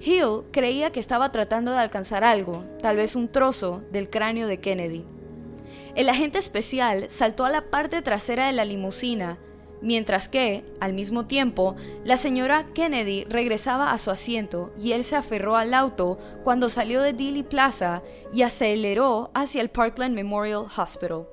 Hill 0.00 0.42
creía 0.50 0.90
que 0.90 0.98
estaba 0.98 1.30
tratando 1.30 1.70
de 1.70 1.78
alcanzar 1.78 2.24
algo, 2.24 2.64
tal 2.82 2.96
vez 2.96 3.14
un 3.14 3.28
trozo 3.28 3.82
del 3.92 4.10
cráneo 4.10 4.48
de 4.48 4.56
Kennedy. 4.56 5.04
El 5.94 6.08
agente 6.08 6.38
especial 6.38 7.06
saltó 7.08 7.44
a 7.44 7.50
la 7.50 7.70
parte 7.70 8.02
trasera 8.02 8.46
de 8.46 8.52
la 8.52 8.64
limusina 8.64 9.38
mientras 9.84 10.28
que, 10.28 10.64
al 10.80 10.94
mismo 10.94 11.26
tiempo, 11.26 11.76
la 12.04 12.16
señora 12.16 12.66
Kennedy 12.74 13.24
regresaba 13.24 13.92
a 13.92 13.98
su 13.98 14.10
asiento 14.10 14.72
y 14.80 14.92
él 14.92 15.04
se 15.04 15.14
aferró 15.14 15.56
al 15.56 15.74
auto 15.74 16.18
cuando 16.42 16.70
salió 16.70 17.02
de 17.02 17.12
Dealey 17.12 17.42
Plaza 17.42 18.02
y 18.32 18.42
aceleró 18.42 19.30
hacia 19.34 19.60
el 19.60 19.68
Parkland 19.68 20.14
Memorial 20.14 20.66
Hospital. 20.76 21.26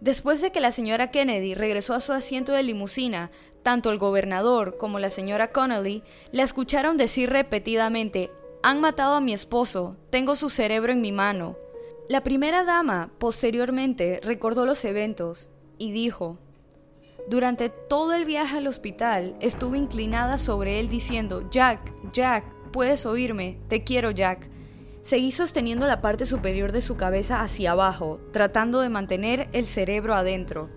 Después 0.00 0.40
de 0.40 0.52
que 0.52 0.60
la 0.60 0.72
señora 0.72 1.10
Kennedy 1.10 1.54
regresó 1.54 1.94
a 1.94 2.00
su 2.00 2.12
asiento 2.12 2.52
de 2.52 2.62
limusina, 2.62 3.30
tanto 3.62 3.90
el 3.90 3.98
gobernador 3.98 4.78
como 4.78 4.98
la 4.98 5.10
señora 5.10 5.52
Connolly 5.52 6.02
la 6.32 6.44
escucharon 6.44 6.96
decir 6.96 7.30
repetidamente, 7.30 8.30
han 8.62 8.80
matado 8.80 9.14
a 9.14 9.20
mi 9.20 9.32
esposo, 9.32 9.96
tengo 10.10 10.34
su 10.34 10.48
cerebro 10.48 10.92
en 10.92 11.00
mi 11.00 11.12
mano. 11.12 11.56
La 12.08 12.22
primera 12.22 12.62
dama 12.62 13.10
posteriormente 13.18 14.20
recordó 14.22 14.64
los 14.64 14.84
eventos 14.84 15.50
y 15.76 15.90
dijo, 15.90 16.38
durante 17.28 17.68
todo 17.68 18.12
el 18.12 18.24
viaje 18.24 18.58
al 18.58 18.68
hospital 18.68 19.34
estuve 19.40 19.76
inclinada 19.76 20.38
sobre 20.38 20.78
él 20.78 20.88
diciendo, 20.88 21.50
Jack, 21.50 21.92
Jack, 22.12 22.44
puedes 22.72 23.06
oírme, 23.06 23.58
te 23.66 23.82
quiero 23.82 24.12
Jack. 24.12 24.48
Seguí 25.02 25.32
sosteniendo 25.32 25.88
la 25.88 26.00
parte 26.00 26.26
superior 26.26 26.70
de 26.70 26.80
su 26.80 26.96
cabeza 26.96 27.40
hacia 27.40 27.72
abajo, 27.72 28.20
tratando 28.32 28.80
de 28.80 28.88
mantener 28.88 29.48
el 29.52 29.66
cerebro 29.66 30.14
adentro. 30.14 30.70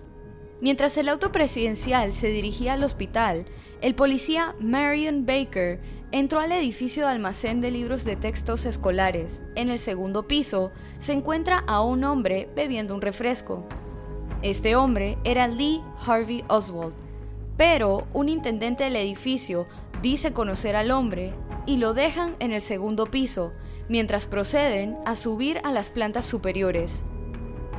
Mientras 0.60 0.96
el 0.96 1.08
auto 1.08 1.30
presidencial 1.30 2.12
se 2.12 2.26
dirigía 2.26 2.72
al 2.72 2.82
hospital, 2.82 3.46
el 3.80 3.94
policía 3.94 4.56
Marion 4.58 5.26
Baker 5.26 5.80
entró 6.12 6.40
al 6.40 6.52
edificio 6.52 7.04
de 7.04 7.12
almacén 7.12 7.60
de 7.60 7.70
libros 7.70 8.04
de 8.04 8.16
textos 8.16 8.66
escolares. 8.66 9.42
En 9.54 9.68
el 9.68 9.78
segundo 9.78 10.26
piso 10.26 10.72
se 10.98 11.12
encuentra 11.12 11.58
a 11.66 11.82
un 11.82 12.04
hombre 12.04 12.48
bebiendo 12.54 12.94
un 12.94 13.00
refresco. 13.00 13.64
Este 14.42 14.74
hombre 14.74 15.18
era 15.24 15.46
Lee 15.46 15.82
Harvey 16.04 16.44
Oswald, 16.48 16.94
pero 17.56 18.06
un 18.12 18.28
intendente 18.28 18.84
del 18.84 18.96
edificio 18.96 19.66
dice 20.02 20.32
conocer 20.32 20.76
al 20.76 20.90
hombre 20.90 21.34
y 21.66 21.76
lo 21.76 21.94
dejan 21.94 22.36
en 22.40 22.52
el 22.52 22.62
segundo 22.62 23.06
piso, 23.06 23.52
mientras 23.88 24.26
proceden 24.26 24.96
a 25.04 25.14
subir 25.14 25.60
a 25.62 25.70
las 25.70 25.90
plantas 25.90 26.24
superiores. 26.24 27.04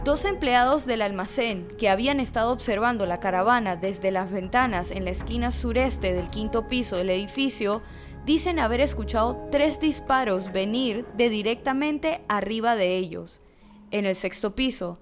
Dos 0.03 0.25
empleados 0.25 0.87
del 0.87 1.03
almacén 1.03 1.67
que 1.77 1.89
habían 1.89 2.19
estado 2.19 2.51
observando 2.51 3.05
la 3.05 3.19
caravana 3.19 3.75
desde 3.75 4.09
las 4.09 4.31
ventanas 4.31 4.89
en 4.89 5.05
la 5.05 5.11
esquina 5.11 5.51
sureste 5.51 6.13
del 6.13 6.29
quinto 6.29 6.67
piso 6.67 6.97
del 6.97 7.11
edificio 7.11 7.83
dicen 8.25 8.59
haber 8.59 8.81
escuchado 8.81 9.47
tres 9.51 9.79
disparos 9.79 10.51
venir 10.51 11.05
de 11.15 11.29
directamente 11.29 12.21
arriba 12.27 12.75
de 12.75 12.97
ellos. 12.97 13.41
En 13.91 14.05
el 14.05 14.15
sexto 14.15 14.55
piso, 14.55 14.99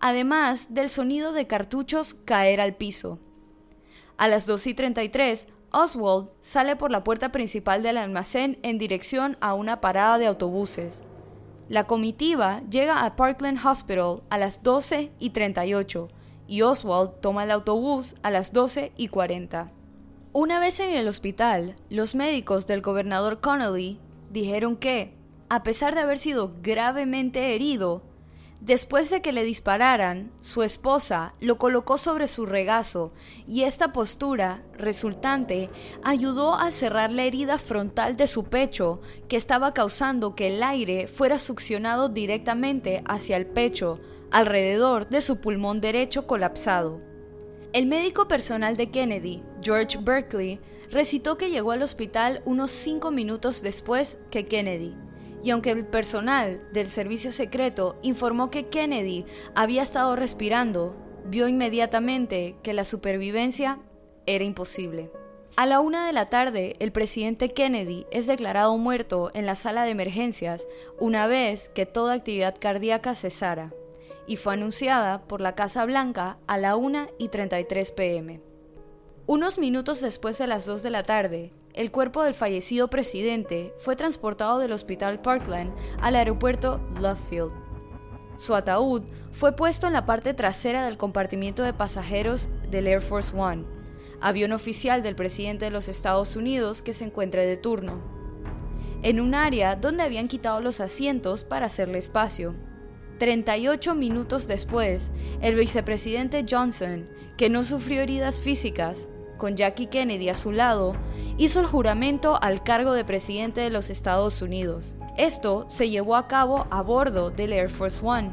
además 0.00 0.74
del 0.74 0.88
sonido 0.88 1.32
de 1.32 1.46
cartuchos 1.46 2.14
caer 2.14 2.60
al 2.60 2.74
piso. 2.74 3.18
A 4.16 4.28
las 4.28 4.46
2 4.46 4.66
y 4.68 4.74
33, 4.74 5.48
Oswald 5.70 6.28
sale 6.40 6.76
por 6.76 6.90
la 6.90 7.02
puerta 7.02 7.32
principal 7.32 7.82
del 7.82 7.96
almacén 7.96 8.58
en 8.62 8.78
dirección 8.78 9.36
a 9.40 9.54
una 9.54 9.80
parada 9.80 10.18
de 10.18 10.26
autobuses. 10.26 11.02
La 11.68 11.86
comitiva 11.86 12.62
llega 12.68 13.04
a 13.04 13.16
Parkland 13.16 13.64
Hospital 13.64 14.22
a 14.28 14.38
las 14.38 14.62
12 14.62 15.12
y 15.18 15.30
38 15.30 16.08
y 16.46 16.62
Oswald 16.62 17.20
toma 17.20 17.44
el 17.44 17.50
autobús 17.50 18.16
a 18.22 18.30
las 18.30 18.52
12 18.52 18.92
y 18.96 19.08
40. 19.08 19.72
Una 20.34 20.60
vez 20.60 20.80
en 20.80 20.94
el 20.94 21.08
hospital, 21.08 21.76
los 21.90 22.14
médicos 22.14 22.66
del 22.66 22.80
gobernador 22.80 23.40
Connolly 23.40 24.00
dijeron 24.30 24.76
que, 24.76 25.14
a 25.50 25.62
pesar 25.62 25.94
de 25.94 26.00
haber 26.00 26.18
sido 26.18 26.54
gravemente 26.62 27.54
herido, 27.54 28.02
Después 28.62 29.10
de 29.10 29.22
que 29.22 29.32
le 29.32 29.42
dispararan, 29.42 30.30
su 30.40 30.62
esposa 30.62 31.34
lo 31.40 31.58
colocó 31.58 31.98
sobre 31.98 32.28
su 32.28 32.46
regazo 32.46 33.12
y 33.44 33.64
esta 33.64 33.92
postura 33.92 34.62
resultante 34.78 35.68
ayudó 36.04 36.54
a 36.54 36.70
cerrar 36.70 37.10
la 37.10 37.24
herida 37.24 37.58
frontal 37.58 38.16
de 38.16 38.28
su 38.28 38.44
pecho 38.44 39.00
que 39.26 39.36
estaba 39.36 39.74
causando 39.74 40.36
que 40.36 40.54
el 40.54 40.62
aire 40.62 41.08
fuera 41.08 41.40
succionado 41.40 42.08
directamente 42.08 43.02
hacia 43.04 43.36
el 43.36 43.46
pecho, 43.46 43.98
alrededor 44.30 45.08
de 45.08 45.22
su 45.22 45.40
pulmón 45.40 45.80
derecho 45.80 46.28
colapsado. 46.28 47.11
El 47.72 47.86
médico 47.86 48.28
personal 48.28 48.76
de 48.76 48.90
Kennedy, 48.90 49.42
George 49.62 49.98
Berkeley, 49.98 50.60
recitó 50.90 51.38
que 51.38 51.50
llegó 51.50 51.72
al 51.72 51.82
hospital 51.82 52.42
unos 52.44 52.70
cinco 52.70 53.10
minutos 53.10 53.62
después 53.62 54.18
que 54.30 54.46
Kennedy 54.46 54.94
y 55.42 55.50
aunque 55.50 55.70
el 55.70 55.86
personal 55.86 56.62
del 56.72 56.88
servicio 56.88 57.32
secreto 57.32 57.98
informó 58.02 58.50
que 58.50 58.68
Kennedy 58.68 59.24
había 59.54 59.82
estado 59.82 60.14
respirando, 60.16 60.94
vio 61.24 61.48
inmediatamente 61.48 62.56
que 62.62 62.72
la 62.72 62.84
supervivencia 62.84 63.80
era 64.26 64.44
imposible. 64.44 65.10
A 65.56 65.66
la 65.66 65.80
una 65.80 66.06
de 66.06 66.12
la 66.12 66.26
tarde, 66.26 66.76
el 66.78 66.92
presidente 66.92 67.52
Kennedy 67.52 68.06
es 68.10 68.26
declarado 68.26 68.76
muerto 68.78 69.30
en 69.34 69.44
la 69.44 69.54
sala 69.54 69.84
de 69.84 69.90
emergencias 69.90 70.66
una 70.98 71.26
vez 71.26 71.68
que 71.70 71.86
toda 71.86 72.14
actividad 72.14 72.56
cardíaca 72.58 73.14
cesara, 73.14 73.72
y 74.26 74.36
fue 74.36 74.54
anunciada 74.54 75.22
por 75.22 75.40
la 75.40 75.54
Casa 75.54 75.84
Blanca 75.84 76.38
a 76.46 76.58
la 76.58 76.76
1 76.76 77.08
y 77.18 77.28
33 77.28 77.92
pm. 77.92 78.40
Unos 79.26 79.58
minutos 79.58 80.00
después 80.00 80.38
de 80.38 80.46
las 80.46 80.66
2 80.66 80.82
de 80.82 80.90
la 80.90 81.02
tarde, 81.02 81.52
el 81.74 81.90
cuerpo 81.90 82.22
del 82.22 82.34
fallecido 82.34 82.88
presidente 82.88 83.72
fue 83.78 83.96
transportado 83.96 84.58
del 84.58 84.72
Hospital 84.72 85.22
Parkland 85.22 85.72
al 86.00 86.16
aeropuerto 86.16 86.80
Love 87.00 87.20
Field. 87.30 87.52
Su 88.36 88.54
ataúd 88.54 89.04
fue 89.30 89.54
puesto 89.54 89.86
en 89.86 89.92
la 89.92 90.04
parte 90.04 90.34
trasera 90.34 90.84
del 90.84 90.98
compartimiento 90.98 91.62
de 91.62 91.72
pasajeros 91.72 92.48
del 92.70 92.88
Air 92.88 93.00
Force 93.00 93.36
One, 93.36 93.64
avión 94.20 94.52
oficial 94.52 95.02
del 95.02 95.16
presidente 95.16 95.66
de 95.66 95.70
los 95.70 95.88
Estados 95.88 96.36
Unidos 96.36 96.82
que 96.82 96.92
se 96.92 97.04
encuentra 97.04 97.42
de 97.42 97.56
turno, 97.56 98.02
en 99.02 99.20
un 99.20 99.34
área 99.34 99.76
donde 99.76 100.02
habían 100.02 100.28
quitado 100.28 100.60
los 100.60 100.80
asientos 100.80 101.44
para 101.44 101.66
hacerle 101.66 101.98
espacio. 101.98 102.54
38 103.22 103.94
minutos 103.94 104.48
después, 104.48 105.12
el 105.42 105.54
vicepresidente 105.54 106.44
Johnson, 106.50 107.08
que 107.36 107.50
no 107.50 107.62
sufrió 107.62 108.00
heridas 108.00 108.40
físicas, 108.40 109.08
con 109.38 109.56
Jackie 109.56 109.86
Kennedy 109.86 110.28
a 110.28 110.34
su 110.34 110.50
lado, 110.50 110.96
hizo 111.38 111.60
el 111.60 111.66
juramento 111.66 112.36
al 112.42 112.64
cargo 112.64 112.94
de 112.94 113.04
presidente 113.04 113.60
de 113.60 113.70
los 113.70 113.90
Estados 113.90 114.42
Unidos. 114.42 114.92
Esto 115.16 115.66
se 115.68 115.88
llevó 115.88 116.16
a 116.16 116.26
cabo 116.26 116.66
a 116.70 116.82
bordo 116.82 117.30
del 117.30 117.52
Air 117.52 117.70
Force 117.70 118.04
One, 118.04 118.32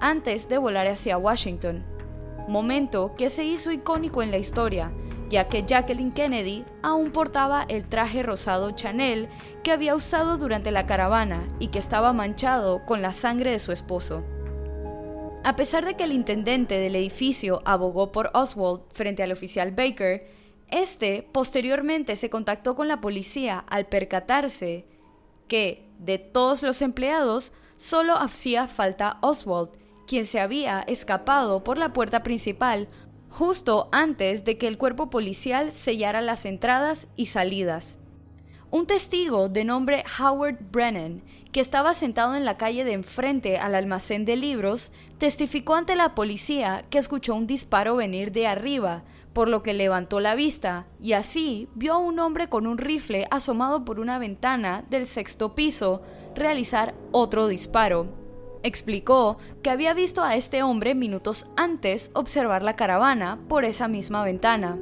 antes 0.00 0.50
de 0.50 0.58
volar 0.58 0.86
hacia 0.86 1.16
Washington, 1.16 1.82
momento 2.46 3.14
que 3.16 3.30
se 3.30 3.46
hizo 3.46 3.72
icónico 3.72 4.22
en 4.22 4.32
la 4.32 4.36
historia, 4.36 4.92
ya 5.28 5.48
que 5.48 5.64
Jacqueline 5.66 6.12
Kennedy 6.12 6.64
aún 6.82 7.10
portaba 7.10 7.64
el 7.68 7.84
traje 7.84 8.22
rosado 8.22 8.70
Chanel 8.72 9.28
que 9.62 9.72
había 9.72 9.94
usado 9.94 10.36
durante 10.36 10.70
la 10.70 10.86
caravana 10.86 11.48
y 11.58 11.68
que 11.68 11.78
estaba 11.78 12.12
manchado 12.12 12.84
con 12.86 13.02
la 13.02 13.12
sangre 13.12 13.50
de 13.50 13.58
su 13.58 13.72
esposo. 13.72 14.22
A 15.44 15.54
pesar 15.54 15.84
de 15.84 15.94
que 15.94 16.04
el 16.04 16.12
intendente 16.12 16.78
del 16.78 16.96
edificio 16.96 17.62
abogó 17.64 18.10
por 18.10 18.30
Oswald 18.34 18.82
frente 18.92 19.22
al 19.22 19.32
oficial 19.32 19.70
Baker, 19.70 20.26
este 20.68 21.28
posteriormente 21.32 22.16
se 22.16 22.30
contactó 22.30 22.74
con 22.74 22.88
la 22.88 23.00
policía 23.00 23.64
al 23.68 23.86
percatarse 23.86 24.84
que 25.46 25.88
de 25.98 26.18
todos 26.18 26.62
los 26.62 26.82
empleados 26.82 27.52
solo 27.76 28.16
hacía 28.16 28.66
falta 28.66 29.18
Oswald 29.20 29.70
quien 30.06 30.24
se 30.26 30.40
había 30.40 30.80
escapado 30.80 31.62
por 31.62 31.78
la 31.78 31.92
puerta 31.92 32.22
principal 32.22 32.88
justo 33.36 33.90
antes 33.92 34.46
de 34.46 34.56
que 34.56 34.66
el 34.66 34.78
cuerpo 34.78 35.10
policial 35.10 35.70
sellara 35.70 36.22
las 36.22 36.46
entradas 36.46 37.06
y 37.16 37.26
salidas. 37.26 37.98
Un 38.70 38.86
testigo 38.86 39.50
de 39.50 39.62
nombre 39.62 40.04
Howard 40.18 40.56
Brennan, 40.72 41.22
que 41.52 41.60
estaba 41.60 41.92
sentado 41.92 42.34
en 42.34 42.46
la 42.46 42.56
calle 42.56 42.82
de 42.84 42.94
enfrente 42.94 43.58
al 43.58 43.74
almacén 43.74 44.24
de 44.24 44.36
libros, 44.36 44.90
testificó 45.18 45.74
ante 45.74 45.96
la 45.96 46.14
policía 46.14 46.82
que 46.88 46.96
escuchó 46.96 47.34
un 47.34 47.46
disparo 47.46 47.96
venir 47.96 48.32
de 48.32 48.46
arriba, 48.46 49.04
por 49.34 49.48
lo 49.48 49.62
que 49.62 49.74
levantó 49.74 50.18
la 50.18 50.34
vista 50.34 50.86
y 50.98 51.12
así 51.12 51.68
vio 51.74 51.92
a 51.92 51.98
un 51.98 52.18
hombre 52.20 52.48
con 52.48 52.66
un 52.66 52.78
rifle 52.78 53.28
asomado 53.30 53.84
por 53.84 54.00
una 54.00 54.18
ventana 54.18 54.82
del 54.88 55.04
sexto 55.04 55.54
piso 55.54 56.00
realizar 56.34 56.94
otro 57.12 57.48
disparo. 57.48 58.25
Explicó 58.66 59.38
que 59.62 59.70
había 59.70 59.94
visto 59.94 60.24
a 60.24 60.34
este 60.34 60.64
hombre 60.64 60.96
minutos 60.96 61.46
antes 61.54 62.10
observar 62.14 62.64
la 62.64 62.74
caravana 62.74 63.38
por 63.48 63.64
esa 63.64 63.86
misma 63.86 64.24
ventana. 64.24 64.76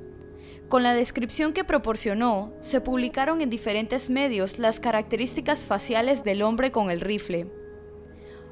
Con 0.71 0.83
la 0.83 0.95
descripción 0.95 1.53
que 1.53 1.65
proporcionó, 1.65 2.55
se 2.61 2.81
publicaron 2.81 3.43
en 3.43 3.51
diferentes 3.51 4.09
medios 4.09 4.59
las 4.59 4.81
características 4.81 5.67
faciales 5.67 6.25
del 6.25 6.41
hombre 6.41 6.73
con 6.73 6.91
el 6.91 7.03
rifle. 7.03 7.53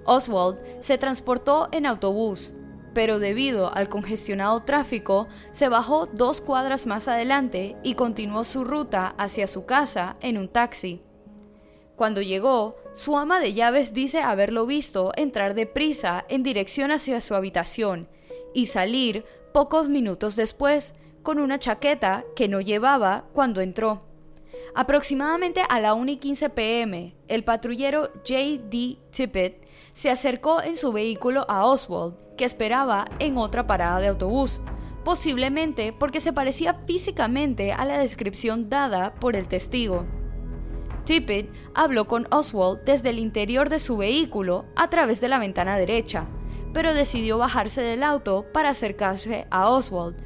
Oswald 0.04 0.58
se 0.80 0.98
transportó 0.98 1.70
en 1.72 1.86
autobús, 1.86 2.52
pero 2.92 3.18
debido 3.18 3.74
al 3.74 3.88
congestionado 3.88 4.60
tráfico, 4.64 5.28
se 5.50 5.70
bajó 5.70 6.04
dos 6.12 6.42
cuadras 6.42 6.86
más 6.86 7.08
adelante 7.08 7.78
y 7.82 7.94
continuó 7.94 8.44
su 8.44 8.64
ruta 8.64 9.14
hacia 9.16 9.46
su 9.46 9.64
casa 9.64 10.18
en 10.20 10.36
un 10.36 10.48
taxi. 10.48 11.00
Cuando 11.96 12.22
llegó, 12.22 12.76
su 12.92 13.16
ama 13.16 13.38
de 13.40 13.52
llaves 13.52 13.92
dice 13.92 14.20
haberlo 14.20 14.66
visto 14.66 15.12
entrar 15.16 15.54
deprisa 15.54 16.24
en 16.28 16.42
dirección 16.42 16.90
hacia 16.90 17.20
su 17.20 17.34
habitación 17.34 18.08
y 18.54 18.66
salir 18.66 19.24
pocos 19.52 19.88
minutos 19.88 20.34
después 20.36 20.94
con 21.22 21.38
una 21.38 21.58
chaqueta 21.58 22.24
que 22.34 22.48
no 22.48 22.60
llevaba 22.60 23.24
cuando 23.32 23.60
entró. 23.60 24.00
Aproximadamente 24.74 25.62
a 25.68 25.80
la 25.80 25.94
1 25.94 26.12
y 26.12 26.16
15 26.16 26.50
pm, 26.50 27.14
el 27.28 27.44
patrullero 27.44 28.10
J.D. 28.26 28.98
Tippett 29.10 29.66
se 29.92 30.10
acercó 30.10 30.62
en 30.62 30.76
su 30.76 30.92
vehículo 30.92 31.44
a 31.48 31.66
Oswald, 31.66 32.14
que 32.36 32.46
esperaba 32.46 33.04
en 33.18 33.36
otra 33.36 33.66
parada 33.66 34.00
de 34.00 34.08
autobús, 34.08 34.62
posiblemente 35.04 35.92
porque 35.92 36.20
se 36.20 36.32
parecía 36.32 36.74
físicamente 36.86 37.72
a 37.72 37.84
la 37.84 37.98
descripción 37.98 38.70
dada 38.70 39.14
por 39.14 39.36
el 39.36 39.46
testigo. 39.46 40.06
Tippett 41.04 41.50
habló 41.74 42.06
con 42.06 42.26
Oswald 42.30 42.84
desde 42.84 43.10
el 43.10 43.18
interior 43.18 43.68
de 43.68 43.78
su 43.78 43.96
vehículo 43.96 44.66
a 44.76 44.88
través 44.88 45.20
de 45.20 45.28
la 45.28 45.38
ventana 45.38 45.76
derecha, 45.76 46.26
pero 46.72 46.94
decidió 46.94 47.38
bajarse 47.38 47.82
del 47.82 48.02
auto 48.02 48.46
para 48.52 48.70
acercarse 48.70 49.46
a 49.50 49.68
Oswald, 49.68 50.16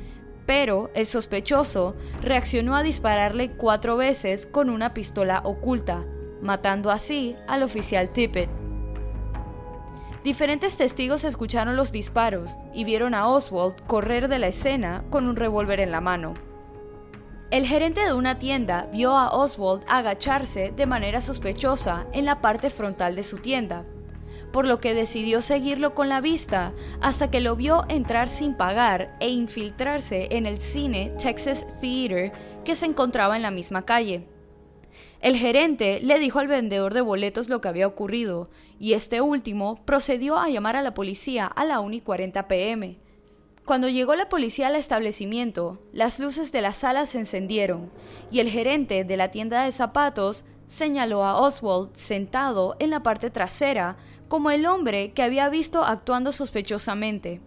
pero 0.44 0.90
el 0.94 1.06
sospechoso 1.06 1.94
reaccionó 2.22 2.76
a 2.76 2.82
dispararle 2.82 3.52
cuatro 3.52 3.96
veces 3.96 4.46
con 4.46 4.70
una 4.70 4.94
pistola 4.94 5.40
oculta, 5.44 6.04
matando 6.40 6.90
así 6.90 7.36
al 7.48 7.62
oficial 7.62 8.10
Tippett. 8.10 8.50
Diferentes 10.22 10.76
testigos 10.76 11.24
escucharon 11.24 11.76
los 11.76 11.92
disparos 11.92 12.56
y 12.74 12.84
vieron 12.84 13.14
a 13.14 13.28
Oswald 13.28 13.76
correr 13.86 14.28
de 14.28 14.38
la 14.38 14.48
escena 14.48 15.04
con 15.08 15.28
un 15.28 15.36
revólver 15.36 15.80
en 15.80 15.92
la 15.92 16.00
mano. 16.00 16.34
El 17.56 17.66
gerente 17.66 18.04
de 18.04 18.12
una 18.12 18.38
tienda 18.38 18.86
vio 18.92 19.16
a 19.16 19.30
Oswald 19.30 19.82
agacharse 19.88 20.74
de 20.76 20.84
manera 20.84 21.22
sospechosa 21.22 22.06
en 22.12 22.26
la 22.26 22.42
parte 22.42 22.68
frontal 22.68 23.16
de 23.16 23.22
su 23.22 23.38
tienda, 23.38 23.86
por 24.52 24.66
lo 24.66 24.78
que 24.78 24.92
decidió 24.92 25.40
seguirlo 25.40 25.94
con 25.94 26.10
la 26.10 26.20
vista 26.20 26.74
hasta 27.00 27.30
que 27.30 27.40
lo 27.40 27.56
vio 27.56 27.86
entrar 27.88 28.28
sin 28.28 28.52
pagar 28.52 29.16
e 29.20 29.30
infiltrarse 29.30 30.28
en 30.32 30.44
el 30.44 30.60
cine 30.60 31.14
Texas 31.18 31.66
Theater 31.80 32.30
que 32.62 32.74
se 32.74 32.84
encontraba 32.84 33.36
en 33.36 33.42
la 33.42 33.50
misma 33.50 33.86
calle. 33.86 34.28
El 35.22 35.38
gerente 35.38 36.00
le 36.02 36.18
dijo 36.18 36.40
al 36.40 36.48
vendedor 36.48 36.92
de 36.92 37.00
boletos 37.00 37.48
lo 37.48 37.62
que 37.62 37.68
había 37.68 37.86
ocurrido, 37.86 38.50
y 38.78 38.92
este 38.92 39.22
último 39.22 39.82
procedió 39.86 40.36
a 40.36 40.50
llamar 40.50 40.76
a 40.76 40.82
la 40.82 40.92
policía 40.92 41.46
a 41.46 41.64
la 41.64 41.80
1 41.80 41.94
y 41.94 42.00
40 42.02 42.48
pm. 42.48 43.05
Cuando 43.66 43.88
llegó 43.88 44.14
la 44.14 44.28
policía 44.28 44.68
al 44.68 44.76
establecimiento, 44.76 45.80
las 45.92 46.20
luces 46.20 46.52
de 46.52 46.60
la 46.60 46.72
sala 46.72 47.04
se 47.04 47.18
encendieron, 47.18 47.90
y 48.30 48.38
el 48.38 48.48
gerente 48.48 49.02
de 49.02 49.16
la 49.16 49.32
tienda 49.32 49.64
de 49.64 49.72
zapatos 49.72 50.44
señaló 50.68 51.24
a 51.24 51.40
Oswald 51.40 51.90
sentado 51.94 52.76
en 52.78 52.90
la 52.90 53.02
parte 53.02 53.28
trasera 53.28 53.96
como 54.28 54.52
el 54.52 54.66
hombre 54.66 55.10
que 55.14 55.24
había 55.24 55.48
visto 55.48 55.82
actuando 55.82 56.30
sospechosamente. 56.30 57.40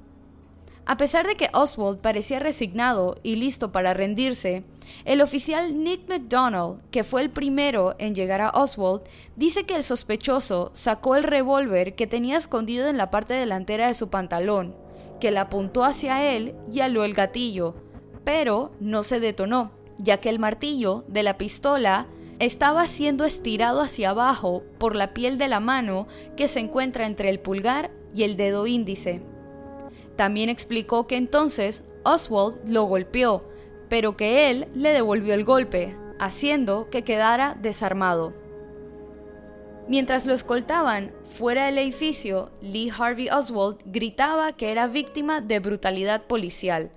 A 0.85 0.97
pesar 0.97 1.25
de 1.25 1.35
que 1.35 1.51
Oswald 1.53 1.99
parecía 1.99 2.39
resignado 2.39 3.15
y 3.23 3.37
listo 3.37 3.71
para 3.71 3.93
rendirse, 3.93 4.65
el 5.05 5.21
oficial 5.21 5.81
Nick 5.85 6.09
McDonald, 6.09 6.81
que 6.91 7.05
fue 7.05 7.21
el 7.21 7.29
primero 7.29 7.95
en 7.97 8.13
llegar 8.13 8.41
a 8.41 8.49
Oswald, 8.49 9.03
dice 9.37 9.65
que 9.65 9.75
el 9.75 9.83
sospechoso 9.83 10.71
sacó 10.73 11.15
el 11.15 11.23
revólver 11.23 11.95
que 11.95 12.07
tenía 12.07 12.35
escondido 12.35 12.89
en 12.89 12.97
la 12.97 13.09
parte 13.09 13.35
delantera 13.35 13.87
de 13.87 13.93
su 13.93 14.09
pantalón, 14.09 14.88
que 15.19 15.31
la 15.31 15.41
apuntó 15.41 15.83
hacia 15.83 16.33
él 16.33 16.55
y 16.71 16.79
aló 16.81 17.03
el 17.03 17.13
gatillo, 17.13 17.75
pero 18.23 18.71
no 18.79 19.03
se 19.03 19.19
detonó, 19.19 19.71
ya 19.97 20.17
que 20.17 20.29
el 20.29 20.39
martillo 20.39 21.03
de 21.07 21.23
la 21.23 21.37
pistola 21.37 22.07
estaba 22.39 22.87
siendo 22.87 23.25
estirado 23.25 23.81
hacia 23.81 24.11
abajo 24.11 24.63
por 24.77 24.95
la 24.95 25.13
piel 25.13 25.37
de 25.37 25.47
la 25.47 25.59
mano 25.59 26.07
que 26.37 26.47
se 26.47 26.59
encuentra 26.59 27.05
entre 27.05 27.29
el 27.29 27.39
pulgar 27.39 27.91
y 28.15 28.23
el 28.23 28.37
dedo 28.37 28.65
índice. 28.65 29.21
También 30.15 30.49
explicó 30.49 31.05
que 31.05 31.17
entonces 31.17 31.83
Oswald 32.03 32.57
lo 32.65 32.83
golpeó, 32.83 33.43
pero 33.89 34.15
que 34.15 34.49
él 34.49 34.67
le 34.73 34.91
devolvió 34.91 35.33
el 35.33 35.43
golpe, 35.43 35.95
haciendo 36.17 36.89
que 36.89 37.03
quedara 37.03 37.57
desarmado. 37.61 38.33
Mientras 39.89 40.25
lo 40.25 40.33
escoltaban 40.33 41.11
fuera 41.25 41.65
del 41.65 41.79
edificio, 41.79 42.51
Lee 42.61 42.91
Harvey 42.97 43.29
Oswald 43.29 43.79
gritaba 43.85 44.53
que 44.53 44.71
era 44.71 44.87
víctima 44.87 45.41
de 45.41 45.59
brutalidad 45.59 46.27
policial 46.27 46.91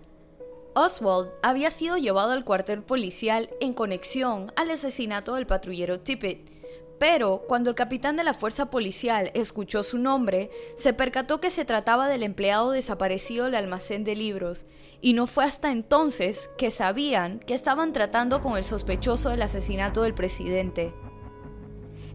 Oswald 0.75 1.31
había 1.43 1.71
sido 1.71 1.97
llevado 1.97 2.33
al 2.33 2.45
cuartel 2.45 2.83
policial 2.83 3.51
en 3.61 3.75
conexión 3.75 4.53
al 4.57 4.71
asesinato 4.71 5.35
del 5.35 5.47
patrullero 5.47 6.01
Tippett, 6.01 6.51
pero 6.99 7.43
cuando 7.47 7.71
el 7.71 7.77
capitán 7.77 8.17
de 8.17 8.25
la 8.25 8.33
fuerza 8.33 8.71
policial 8.71 9.31
escuchó 9.35 9.83
su 9.83 9.99
nombre, 9.99 10.51
se 10.77 10.93
percató 10.93 11.41
que 11.41 11.51
se 11.51 11.65
trataba 11.65 12.09
del 12.09 12.23
empleado 12.23 12.71
desaparecido 12.71 13.47
del 13.47 13.57
almacén 13.57 14.05
de 14.05 14.15
libros, 14.15 14.65
y 15.01 15.13
no 15.13 15.27
fue 15.27 15.45
hasta 15.45 15.73
entonces 15.73 16.49
que 16.57 16.71
sabían 16.71 17.41
que 17.41 17.55
estaban 17.55 17.93
tratando 17.93 18.41
con 18.41 18.57
el 18.57 18.65
sospechoso 18.65 19.31
del 19.31 19.43
asesinato 19.43 20.03
del 20.03 20.15
presidente. 20.15 20.95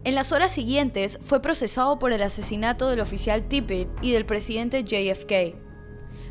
En 0.04 0.14
las 0.14 0.32
horas 0.32 0.52
siguientes 0.52 1.18
fue 1.24 1.42
procesado 1.42 1.98
por 1.98 2.12
el 2.12 2.22
asesinato 2.22 2.88
del 2.88 3.00
oficial 3.00 3.48
Tippett 3.48 3.88
y 4.00 4.12
del 4.12 4.26
presidente 4.26 4.84
JFK. 4.84 5.56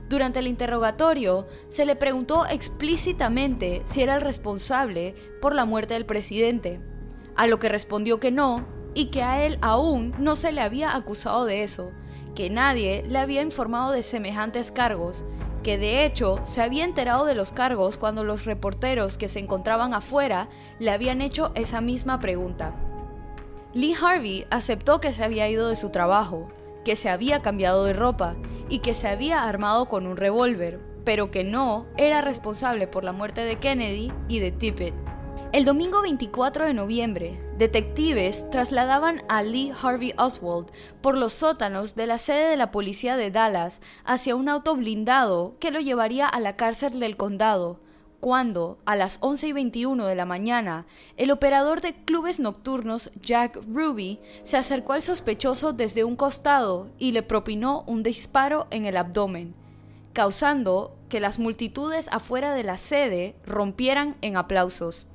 Durante 0.10 0.40
el 0.40 0.48
interrogatorio, 0.48 1.48
se 1.68 1.86
le 1.86 1.98
preguntó 1.98 2.46
explícitamente 2.46 3.82
si 3.84 4.02
era 4.02 4.16
el 4.16 4.22
responsable 4.22 5.16
por 5.42 5.54
la 5.54 5.66
muerte 5.66 5.96
del 5.96 6.06
presidente, 6.06 6.80
a 7.36 7.46
lo 7.46 7.60
que 7.60 7.68
respondió 7.68 8.20
que 8.20 8.32
no 8.32 8.66
y 8.94 9.08
que 9.08 9.22
a 9.22 9.46
él 9.46 9.58
aún 9.62 10.16
no 10.18 10.38
se 10.38 10.54
le 10.54 10.62
había 10.62 10.96
acusado 10.96 11.44
de 11.44 11.64
eso, 11.64 11.92
que 12.36 12.50
nadie 12.50 13.04
le 13.06 13.20
había 13.20 13.42
informado 13.42 13.92
de 13.92 14.02
semejantes 14.02 14.72
cargos, 14.72 15.26
que 15.62 15.78
de 15.78 16.06
hecho 16.06 16.40
se 16.46 16.62
había 16.62 16.86
enterado 16.86 17.26
de 17.26 17.36
los 17.36 17.52
cargos 17.52 17.98
cuando 17.98 18.24
los 18.24 18.46
reporteros 18.46 19.18
que 19.18 19.28
se 19.28 19.40
encontraban 19.40 19.94
afuera 19.94 20.48
le 20.80 20.92
habían 20.92 21.22
hecho 21.22 21.52
esa 21.54 21.82
misma 21.82 22.22
pregunta. 22.22 22.87
Lee 23.78 23.94
Harvey 23.94 24.48
aceptó 24.50 25.00
que 25.00 25.12
se 25.12 25.24
había 25.24 25.48
ido 25.48 25.70
de 25.70 25.76
su 25.76 25.92
trabajo, 25.92 26.50
que 26.84 26.96
se 26.96 27.10
había 27.10 27.44
cambiado 27.44 27.84
de 27.84 27.94
ropa 27.94 28.36
y 28.70 28.80
que 28.80 28.96
se 28.96 29.08
había 29.08 29.44
armado 29.44 29.88
con 29.88 30.08
un 30.08 30.18
revólver, 30.18 30.80
pero 31.06 31.30
que 31.30 31.44
no 31.44 31.86
era 31.96 32.22
responsable 32.22 32.88
por 32.88 33.04
la 33.04 33.12
muerte 33.12 33.42
de 33.42 33.58
Kennedy 33.58 34.12
y 34.28 34.40
de 34.40 34.52
Tippett. 34.52 34.96
El 35.52 35.64
domingo 35.64 36.02
24 36.02 36.66
de 36.66 36.74
noviembre, 36.74 37.40
detectives 37.60 38.50
trasladaban 38.50 39.22
a 39.30 39.44
Lee 39.44 39.72
Harvey 39.80 40.12
Oswald 40.18 40.72
por 41.00 41.16
los 41.16 41.34
sótanos 41.34 41.94
de 41.94 42.08
la 42.08 42.18
sede 42.18 42.50
de 42.50 42.58
la 42.58 42.72
policía 42.72 43.16
de 43.16 43.30
Dallas 43.30 43.80
hacia 44.06 44.36
un 44.36 44.50
auto 44.50 44.76
blindado 44.76 45.56
que 45.60 45.70
lo 45.70 45.82
llevaría 45.82 46.28
a 46.28 46.40
la 46.40 46.56
cárcel 46.56 47.00
del 47.00 47.16
condado, 47.16 47.80
cuando, 48.20 48.80
a 48.86 48.96
las 48.96 49.18
11 49.22 49.48
y 49.48 49.52
21 49.54 50.06
de 50.06 50.16
la 50.16 50.26
mañana, 50.26 50.86
el 51.18 51.32
operador 51.32 51.82
de 51.82 51.94
clubes 51.94 52.40
nocturnos 52.40 53.12
Jack 53.22 53.60
Ruby 53.68 54.20
se 54.44 54.58
acercó 54.58 54.94
al 54.94 55.02
sospechoso 55.02 55.74
desde 55.74 56.04
un 56.04 56.16
costado 56.16 56.90
y 56.98 57.12
le 57.12 57.24
propinó 57.24 57.84
un 57.88 58.04
disparo 58.04 58.68
en 58.72 58.86
el 58.86 58.98
abdomen, 58.98 59.54
causando 60.14 60.96
que 61.10 61.20
las 61.20 61.40
multitudes 61.40 62.10
afuera 62.12 62.54
de 62.54 62.64
la 62.64 62.78
sede 62.78 63.36
rompieran 63.46 64.18
en 64.22 64.36
aplausos. 64.36 65.06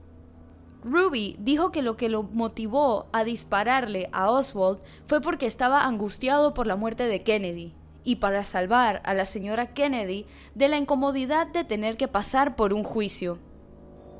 Ruby 0.85 1.37
dijo 1.38 1.71
que 1.71 1.83
lo 1.83 1.97
que 1.97 2.09
lo 2.09 2.23
motivó 2.23 3.07
a 3.12 3.25
dispararle 3.25 4.09
a 4.12 4.31
Oswald 4.31 4.81
fue 5.07 5.21
porque 5.21 5.47
estaba 5.47 5.87
angustiado 5.87 6.55
por 6.55 6.67
la 6.67 6.77
muerte 6.77 7.07
de 7.07 7.23
Kennedy 7.23 7.75
y 8.05 8.17
para 8.17 8.45
salvar 8.45 9.01
a 9.05 9.15
la 9.15 9.27
señora 9.27 9.75
Kennedy 9.75 10.27
de 10.55 10.69
la 10.69 10.79
incomodidad 10.79 11.47
de 11.47 11.65
tener 11.65 11.97
que 11.97 12.09
pasar 12.09 12.57
por 12.57 12.73
un 12.73 12.85
juicio. 12.85 13.38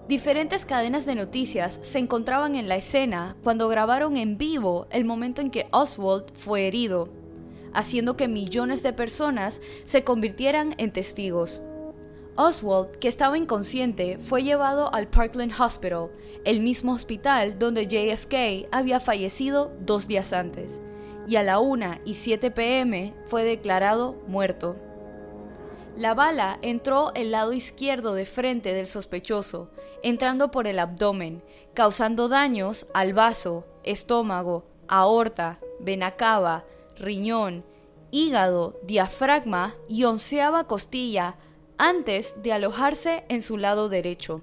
Diferentes 0.09 0.64
cadenas 0.64 1.07
de 1.07 1.14
noticias 1.14 1.79
se 1.83 1.99
encontraban 1.99 2.57
en 2.57 2.68
la 2.68 2.77
escena 2.77 3.37
cuando 3.42 3.68
grabaron 3.68 4.16
en 4.16 4.37
vivo 4.37 4.87
el 4.90 5.05
momento 5.05 5.40
en 5.40 5.51
que 5.51 5.68
Oswald 5.71 6.33
fue 6.35 6.66
herido, 6.66 7.09
haciendo 7.73 8.16
que 8.16 8.29
millones 8.29 8.83
de 8.83 8.92
personas 8.92 9.61
se 9.85 10.05
convirtieran 10.05 10.75
en 10.79 10.92
testigos. 10.92 11.62
Oswald, 12.35 12.97
que 12.97 13.09
estaba 13.09 13.37
inconsciente, 13.37 14.18
fue 14.18 14.42
llevado 14.42 14.92
al 14.92 15.07
Parkland 15.07 15.53
Hospital, 15.59 16.11
el 16.45 16.61
mismo 16.61 16.92
hospital 16.92 17.59
donde 17.59 17.87
JFK 17.87 18.68
había 18.73 19.01
fallecido 19.01 19.71
dos 19.81 20.09
días 20.09 20.33
antes, 20.33 20.81
y 21.27 21.37
a 21.37 21.43
la 21.43 21.59
1 21.59 22.01
y 22.05 22.15
7 22.15 22.51
pm 22.51 23.15
fue 23.27 23.45
declarado 23.45 24.17
muerto. 24.27 24.77
La 25.97 26.15
bala 26.15 26.59
entró 26.63 27.13
el 27.15 27.33
lado 27.33 27.53
izquierdo 27.53 28.15
de 28.15 28.25
frente 28.25 28.73
del 28.73 28.87
sospechoso, 28.87 29.71
entrando 30.03 30.51
por 30.51 30.67
el 30.67 30.79
abdomen, 30.79 31.43
causando 31.75 32.29
daños 32.29 32.87
al 32.95 33.13
vaso, 33.13 33.67
estómago, 33.85 34.65
aorta, 34.89 35.59
vena 35.81 36.13
cava, 36.13 36.65
riñón, 36.97 37.65
hígado, 38.11 38.79
diafragma 38.85 39.75
y 39.89 40.05
onceava 40.05 40.67
costilla 40.67 41.37
antes 41.77 42.43
de 42.43 42.53
alojarse 42.53 43.25
en 43.29 43.43
su 43.43 43.59
lado 43.59 43.89
derecho. 43.89 44.43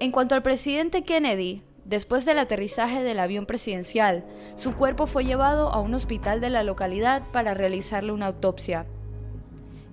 En 0.00 0.12
cuanto 0.12 0.34
al 0.34 0.42
presidente 0.42 1.04
Kennedy, 1.04 1.62
después 1.88 2.24
del 2.24 2.38
aterrizaje 2.38 3.02
del 3.02 3.20
avión 3.20 3.46
presidencial, 3.46 4.24
su 4.56 4.74
cuerpo 4.74 5.06
fue 5.06 5.24
llevado 5.24 5.70
a 5.72 5.80
un 5.80 5.94
hospital 5.94 6.40
de 6.40 6.50
la 6.50 6.62
localidad 6.62 7.22
para 7.32 7.54
realizarle 7.54 8.12
una 8.12 8.26
autopsia. 8.26 8.86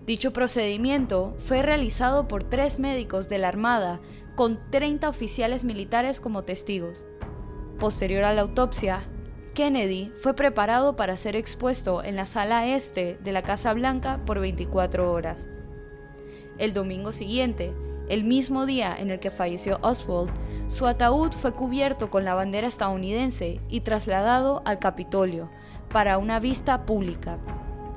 Dicho 0.06 0.34
procedimiento 0.34 1.36
fue 1.46 1.62
realizado 1.62 2.28
por 2.28 2.44
tres 2.44 2.80
médicos 2.80 3.30
de 3.30 3.38
la 3.38 3.48
Armada 3.48 4.02
con 4.36 4.60
30 4.70 5.08
oficiales 5.08 5.64
militares 5.64 6.20
como 6.20 6.44
testigos. 6.44 7.06
Posterior 7.80 8.24
a 8.26 8.34
la 8.34 8.42
autopsia, 8.42 9.04
Kennedy 9.54 10.12
fue 10.20 10.34
preparado 10.34 10.96
para 10.96 11.16
ser 11.16 11.36
expuesto 11.36 12.04
en 12.04 12.16
la 12.16 12.26
sala 12.26 12.68
este 12.68 13.18
de 13.24 13.32
la 13.32 13.44
Casa 13.44 13.72
Blanca 13.74 14.20
por 14.26 14.40
24 14.40 15.12
horas. 15.12 15.50
El 16.58 16.74
domingo 16.74 17.12
siguiente, 17.12 17.72
el 18.10 18.24
mismo 18.24 18.66
día 18.66 18.96
en 18.98 19.10
el 19.12 19.20
que 19.20 19.32
falleció 19.32 19.80
Oswald, 19.82 20.32
su 20.68 20.88
ataúd 20.88 21.32
fue 21.32 21.54
cubierto 21.54 22.10
con 22.10 22.26
la 22.26 22.34
bandera 22.34 22.68
estadounidense 22.68 23.60
y 23.70 23.82
trasladado 23.82 24.62
al 24.66 24.80
Capitolio 24.80 25.50
para 25.90 26.18
una 26.18 26.40
vista 26.40 26.86
pública. 26.86 27.38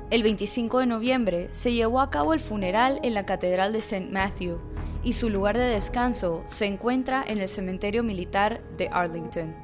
El 0.09 0.23
25 0.23 0.79
de 0.79 0.85
noviembre 0.85 1.49
se 1.51 1.73
llevó 1.73 1.99
a 1.99 2.09
cabo 2.09 2.33
el 2.33 2.39
funeral 2.39 2.99
en 3.03 3.13
la 3.13 3.25
Catedral 3.25 3.73
de 3.73 3.79
St. 3.79 4.07
Matthew 4.09 4.59
y 5.03 5.13
su 5.13 5.29
lugar 5.29 5.57
de 5.57 5.65
descanso 5.65 6.43
se 6.45 6.65
encuentra 6.65 7.23
en 7.27 7.39
el 7.39 7.49
cementerio 7.49 8.03
militar 8.03 8.61
de 8.77 8.87
Arlington. 8.89 9.55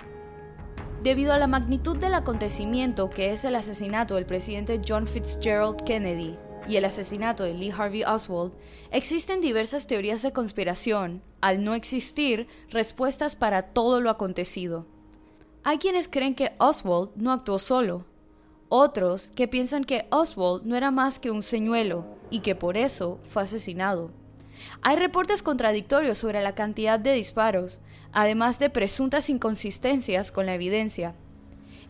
Debido 1.03 1.33
a 1.33 1.37
la 1.37 1.47
magnitud 1.47 1.97
del 1.97 2.13
acontecimiento 2.13 3.09
que 3.09 3.31
es 3.31 3.43
el 3.43 3.55
asesinato 3.55 4.15
del 4.15 4.25
presidente 4.25 4.81
John 4.85 5.05
Fitzgerald 5.05 5.83
Kennedy, 5.83 6.37
y 6.67 6.77
el 6.77 6.85
asesinato 6.85 7.43
de 7.43 7.53
Lee 7.53 7.73
Harvey 7.75 8.03
Oswald, 8.03 8.53
existen 8.91 9.41
diversas 9.41 9.87
teorías 9.87 10.21
de 10.21 10.31
conspiración, 10.31 11.21
al 11.41 11.63
no 11.63 11.73
existir 11.75 12.47
respuestas 12.69 13.35
para 13.35 13.63
todo 13.63 14.01
lo 14.01 14.09
acontecido. 14.09 14.85
Hay 15.63 15.77
quienes 15.77 16.07
creen 16.07 16.35
que 16.35 16.53
Oswald 16.57 17.11
no 17.15 17.31
actuó 17.31 17.59
solo, 17.59 18.05
otros 18.69 19.31
que 19.35 19.47
piensan 19.47 19.83
que 19.83 20.07
Oswald 20.09 20.65
no 20.65 20.75
era 20.75 20.89
más 20.89 21.19
que 21.19 21.29
un 21.29 21.43
señuelo 21.43 22.05
y 22.29 22.39
que 22.39 22.55
por 22.55 22.75
eso 22.75 23.19
fue 23.29 23.43
asesinado. 23.43 24.09
Hay 24.81 24.95
reportes 24.95 25.43
contradictorios 25.43 26.17
sobre 26.17 26.41
la 26.41 26.55
cantidad 26.55 26.99
de 26.99 27.13
disparos, 27.13 27.79
además 28.11 28.59
de 28.59 28.69
presuntas 28.69 29.29
inconsistencias 29.29 30.31
con 30.31 30.45
la 30.45 30.55
evidencia. 30.55 31.15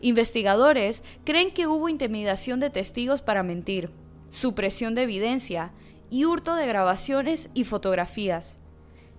Investigadores 0.00 1.02
creen 1.24 1.52
que 1.52 1.66
hubo 1.66 1.88
intimidación 1.88 2.60
de 2.60 2.68
testigos 2.68 3.22
para 3.22 3.42
mentir, 3.42 3.90
supresión 4.28 4.94
de 4.94 5.02
evidencia 5.02 5.72
y 6.10 6.24
hurto 6.24 6.54
de 6.54 6.66
grabaciones 6.66 7.50
y 7.54 7.64
fotografías. 7.64 8.58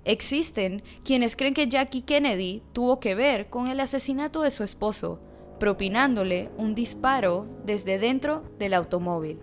Existen 0.05 0.83
quienes 1.03 1.35
creen 1.35 1.53
que 1.53 1.67
Jackie 1.67 2.03
Kennedy 2.03 2.61
tuvo 2.73 2.99
que 2.99 3.15
ver 3.15 3.47
con 3.47 3.67
el 3.67 3.79
asesinato 3.79 4.43
de 4.43 4.51
su 4.51 4.63
esposo, 4.63 5.19
propinándole 5.59 6.49
un 6.57 6.75
disparo 6.75 7.47
desde 7.65 7.97
dentro 7.97 8.43
del 8.59 8.75
automóvil. 8.75 9.39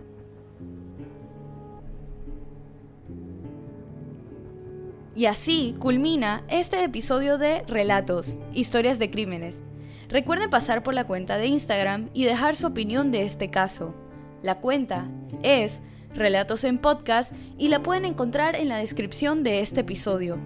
Y 5.15 5.25
así 5.25 5.75
culmina 5.79 6.43
este 6.47 6.83
episodio 6.83 7.37
de 7.37 7.61
Relatos, 7.67 8.39
Historias 8.53 8.97
de 8.97 9.11
Crímenes. 9.11 9.61
Recuerden 10.09 10.49
pasar 10.49 10.81
por 10.81 10.93
la 10.93 11.05
cuenta 11.05 11.37
de 11.37 11.47
Instagram 11.47 12.09
y 12.13 12.23
dejar 12.23 12.55
su 12.55 12.67
opinión 12.67 13.11
de 13.11 13.23
este 13.23 13.51
caso. 13.51 13.93
La 14.41 14.59
cuenta 14.59 15.07
es 15.41 15.81
Relatos 16.13 16.63
en 16.63 16.77
Podcast 16.77 17.33
y 17.57 17.69
la 17.69 17.81
pueden 17.81 18.05
encontrar 18.05 18.55
en 18.55 18.69
la 18.69 18.77
descripción 18.77 19.43
de 19.43 19.61
este 19.61 19.81
episodio. 19.81 20.37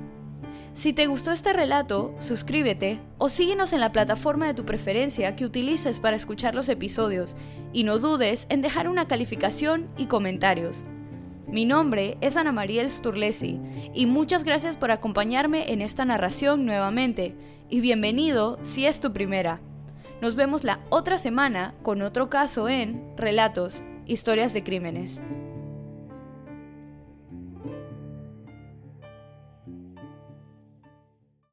Si 0.73 0.93
te 0.93 1.08
gustó 1.08 1.32
este 1.32 1.54
relato, 1.54 2.13
suscríbete 2.19 3.00
o 3.17 3.30
síguenos 3.30 3.73
en 3.73 3.80
la 3.80 3.91
plataforma 3.91 4.45
de 4.45 4.54
tu 4.54 4.63
preferencia 4.63 5.36
que 5.36 5.43
utilices 5.43 6.00
para 6.00 6.15
escuchar 6.15 6.54
los 6.54 6.69
episodios 6.69 7.36
y 7.73 7.84
no 7.84 7.97
dudes 7.97 8.45
en 8.50 8.62
dejar 8.62 8.88
una 8.88 9.08
calificación 9.08 9.88
y 9.97 10.06
comentarios. 10.06 10.86
Mi 11.47 11.65
nombre 11.65 12.17
es 12.21 12.38
Ana 12.38 12.52
Mariel 12.52 12.91
Sturlesi 12.91 13.60
y 13.93 14.06
muchas 14.06 14.43
gracias 14.43 14.78
por 14.78 14.91
acompañarme 14.91 15.71
en 15.71 15.82
esta 15.82 16.06
narración 16.06 16.65
nuevamente 16.65 17.36
y 17.69 17.80
bienvenido 17.80 18.60
si 18.62 18.86
es 18.86 19.00
tu 19.00 19.13
primera. 19.13 19.62
Nos 20.21 20.36
vemos 20.36 20.63
la 20.63 20.80
otra 20.89 21.17
semana 21.17 21.73
con 21.82 22.02
otro 22.02 22.30
caso 22.30 22.69
en 22.69 23.02
Relatos, 23.17 23.82
Historias 24.08 24.54
de 24.54 24.63
Crímenes. 24.63 25.22